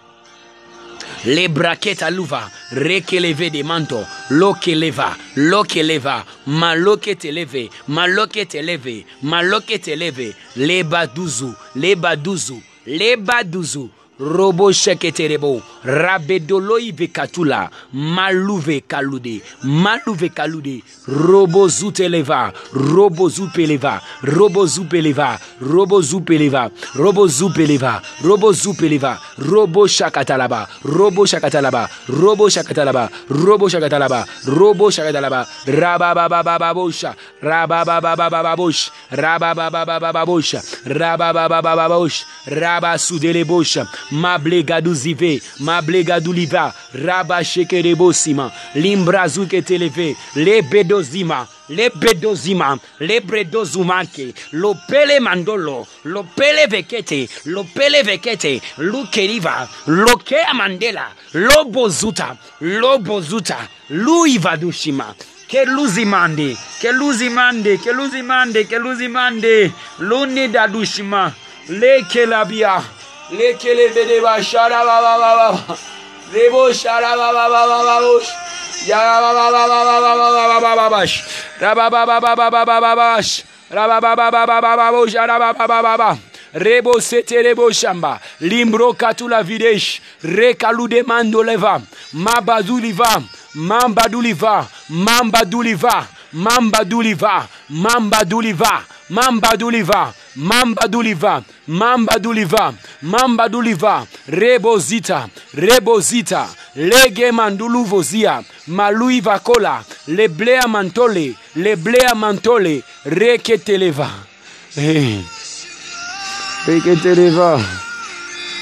le 1.25 1.49
braketa 1.49 2.11
luva 2.11 2.51
rekeleve 2.73 3.51
de 3.51 3.63
manto. 3.63 4.05
Lokeleva 4.31 5.17
lokeleva 5.37 6.25
maloketeleve 6.47 7.71
maloketeleve 7.89 9.05
maloketeleve 9.23 10.35
lebaduzu 10.57 11.55
lebaduzu 11.75 12.63
lebaduzu 12.87 13.91
robo 14.19 14.73
sheketerebo, 14.73 15.63
rabedoloi 15.85 16.93
vekatula, 16.93 17.71
maluve 17.93 18.81
kalude, 18.89 19.43
maluve 19.63 20.29
kalude, 20.31 20.83
robo 21.07 21.69
zuteleva, 21.69 22.53
robo 22.73 23.29
zupeleva, 23.29 24.01
robo 24.23 24.67
zupeleva, 24.67 25.39
robo 25.61 26.01
zupeleva, 26.01 26.71
robo 26.95 27.27
zupeleva, 27.29 28.01
robo 28.25 28.53
zupeleva, 28.53 29.21
robo 29.39 29.87
shakatalaba, 29.87 30.67
robo 30.83 31.27
shakatalaba, 31.27 31.89
robo 32.09 32.49
shakatalaba, 32.49 33.11
robo 33.29 33.69
shakatalaba, 33.69 34.27
robo 34.47 34.91
shakatalaba, 34.91 35.47
rabababababosha, 35.67 37.15
rabababababosha, 37.43 38.91
rabababababosha, 39.11 40.63
rabababababosha, 40.87 42.25
rabasudelebosha, 42.47 43.87
mablegaduzive, 44.11 45.41
mablegaduliva, 45.61 46.73
rabashekerebosima, 46.95 48.51
limbrazuke 48.75 49.63
televe, 49.63 50.17
lebedozima, 50.37 51.47
lebedozima, 51.69 52.79
lebredozumake, 53.01 54.35
lopele 54.53 55.21
mandolo, 55.21 55.87
lopele 56.05 56.67
vekete, 56.67 57.29
lopele 57.47 58.03
vekete, 58.03 58.61
lukeriva, 58.79 59.69
lokea 59.87 60.55
mandela, 60.55 61.09
lobozuta, 61.35 62.37
lobozuta, 62.61 63.59
luivadushima, 63.91 65.15
keluzimande, 65.49 66.57
keluzimande, 66.81 67.77
keluzimande, 67.79 68.65
keluzimande, 68.65 69.73
luni 70.01 70.49
dadushima, 70.49 71.33
sharabababa, 74.43 75.59
rebo. 76.33 76.71
Rebo 86.55 87.01
sete 87.01 87.43
rebo 87.43 87.71
shamba. 87.73 88.21
Limbro 88.41 88.93
katula 88.95 89.43
videsh. 89.43 90.01
Rekalude 90.23 91.03
mandoleva. 91.03 91.83
Mabaduliva. 92.15 93.23
Mambaduliva. 93.55 94.67
Mambaduliva. 94.89 96.07
Mambaduliva. 96.33 97.49
Mambaduliva. 97.69 98.85
mambaduliva 99.11 100.13
mambaduliva 100.37 101.43
mambaduliva 101.67 102.75
mambaduliva 103.03 104.07
rebozita 104.29 105.29
rebozita 105.55 106.49
lege 106.77 107.33
mandulu 107.33 107.85
vozia 107.85 108.43
malui 108.67 109.21
vakola 109.21 109.85
leblea 110.07 110.69
mantole 110.69 111.35
leblea 111.57 112.15
mantole 112.15 112.83
reketeleva 113.05 114.11
hey. 114.75 115.19
Eh. 115.19 115.25
reketeleva 116.67 117.61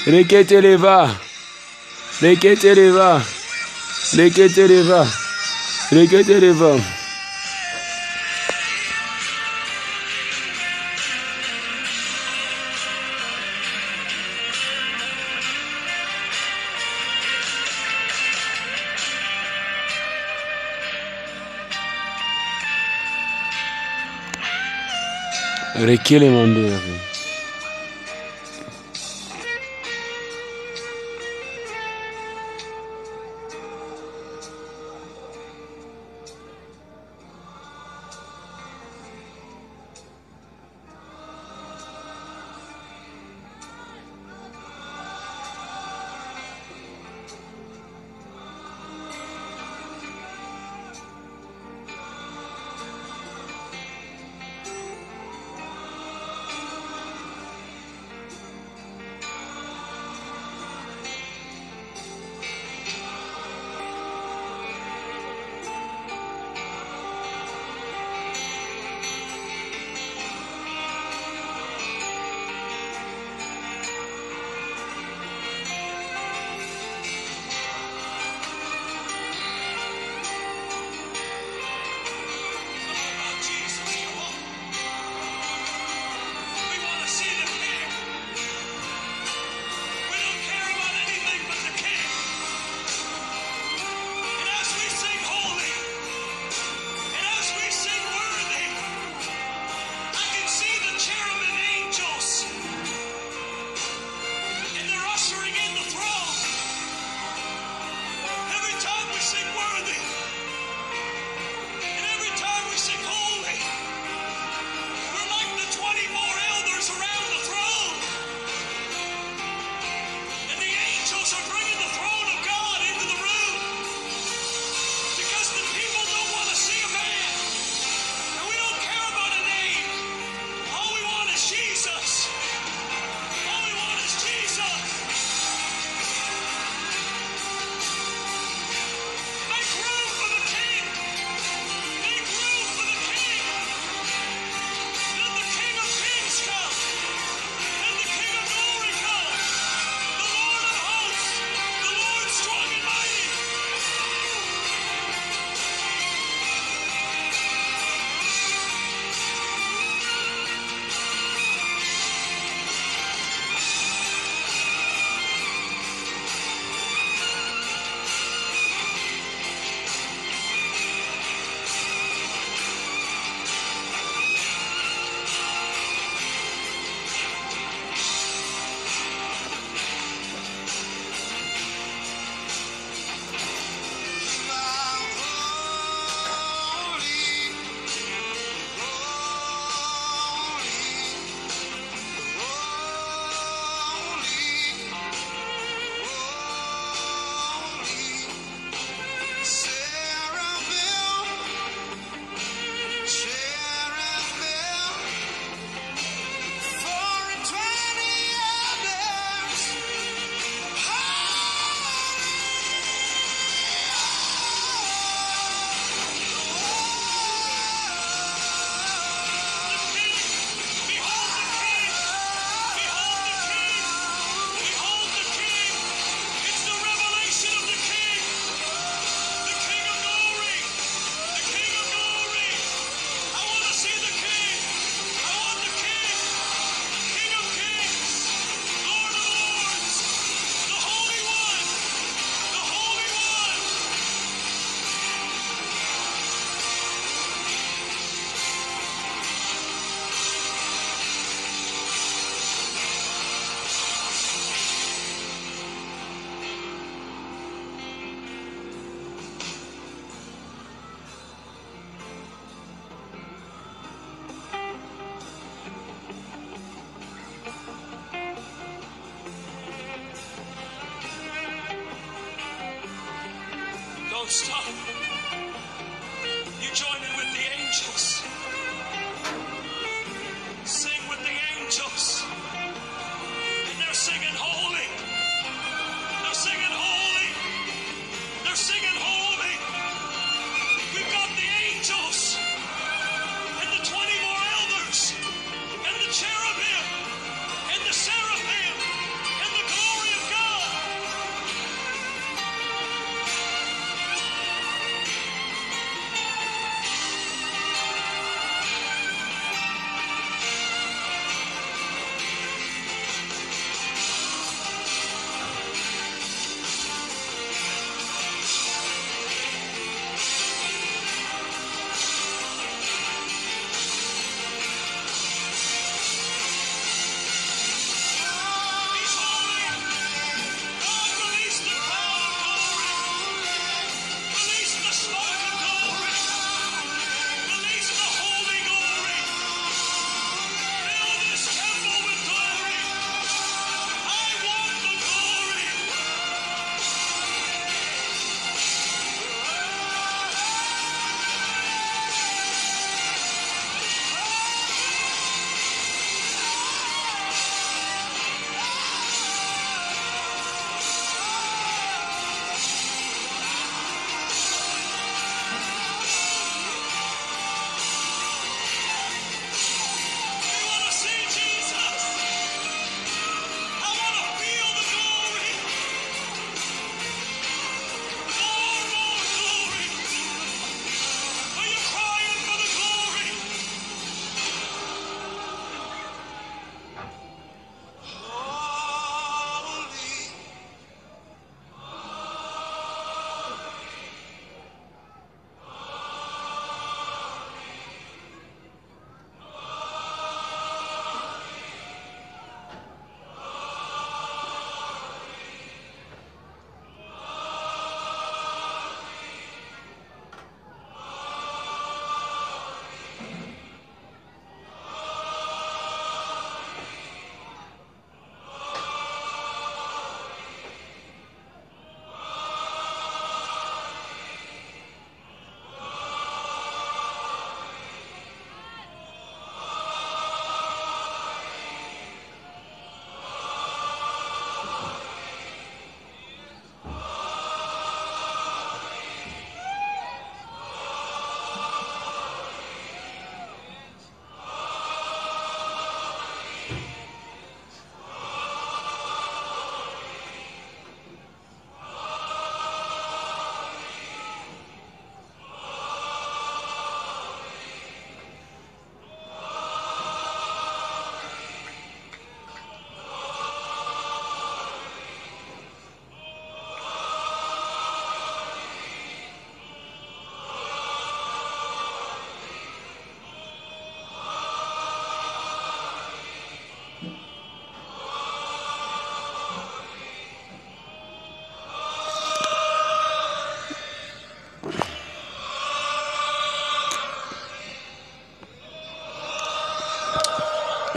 reketeleva 0.06 1.10
reketeleva 2.20 3.22
reketeleva 4.16 5.06
reketeleva 5.90 7.03
rekelema 25.84 26.46
nde 26.46 26.78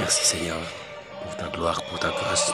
Merci 0.08 0.38
Seigneur 0.38 0.55
pour 1.22 1.36
ta 1.36 1.47
gloire, 1.47 1.82
pour 1.84 1.99
ta 1.99 2.08
grâce. 2.08 2.53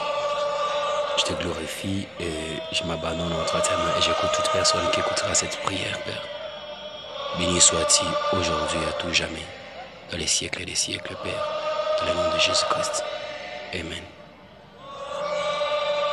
Je 1.16 1.22
te 1.22 1.40
glorifie 1.40 2.04
et 2.18 2.32
je 2.72 2.82
m'abandonne 2.82 3.32
entre 3.32 3.62
tes 3.62 3.76
mains 3.76 3.96
et 3.96 4.02
j'écoute 4.02 4.30
toute 4.34 4.50
personne 4.50 4.90
qui 4.90 4.98
écoutera 4.98 5.32
cette 5.34 5.56
prière, 5.62 5.96
Père. 6.00 6.26
Béni 7.38 7.60
sois-tu 7.60 8.06
aujourd'hui 8.36 8.80
à 8.88 8.92
tout 8.94 9.14
jamais, 9.14 9.46
dans 10.10 10.18
les 10.18 10.26
siècles 10.26 10.62
et 10.62 10.64
les 10.64 10.74
siècles, 10.74 11.14
Père, 11.22 11.46
dans 12.00 12.06
le 12.08 12.14
nom 12.14 12.34
de 12.34 12.40
Jésus-Christ. 12.40 13.04
Amen. 13.72 14.13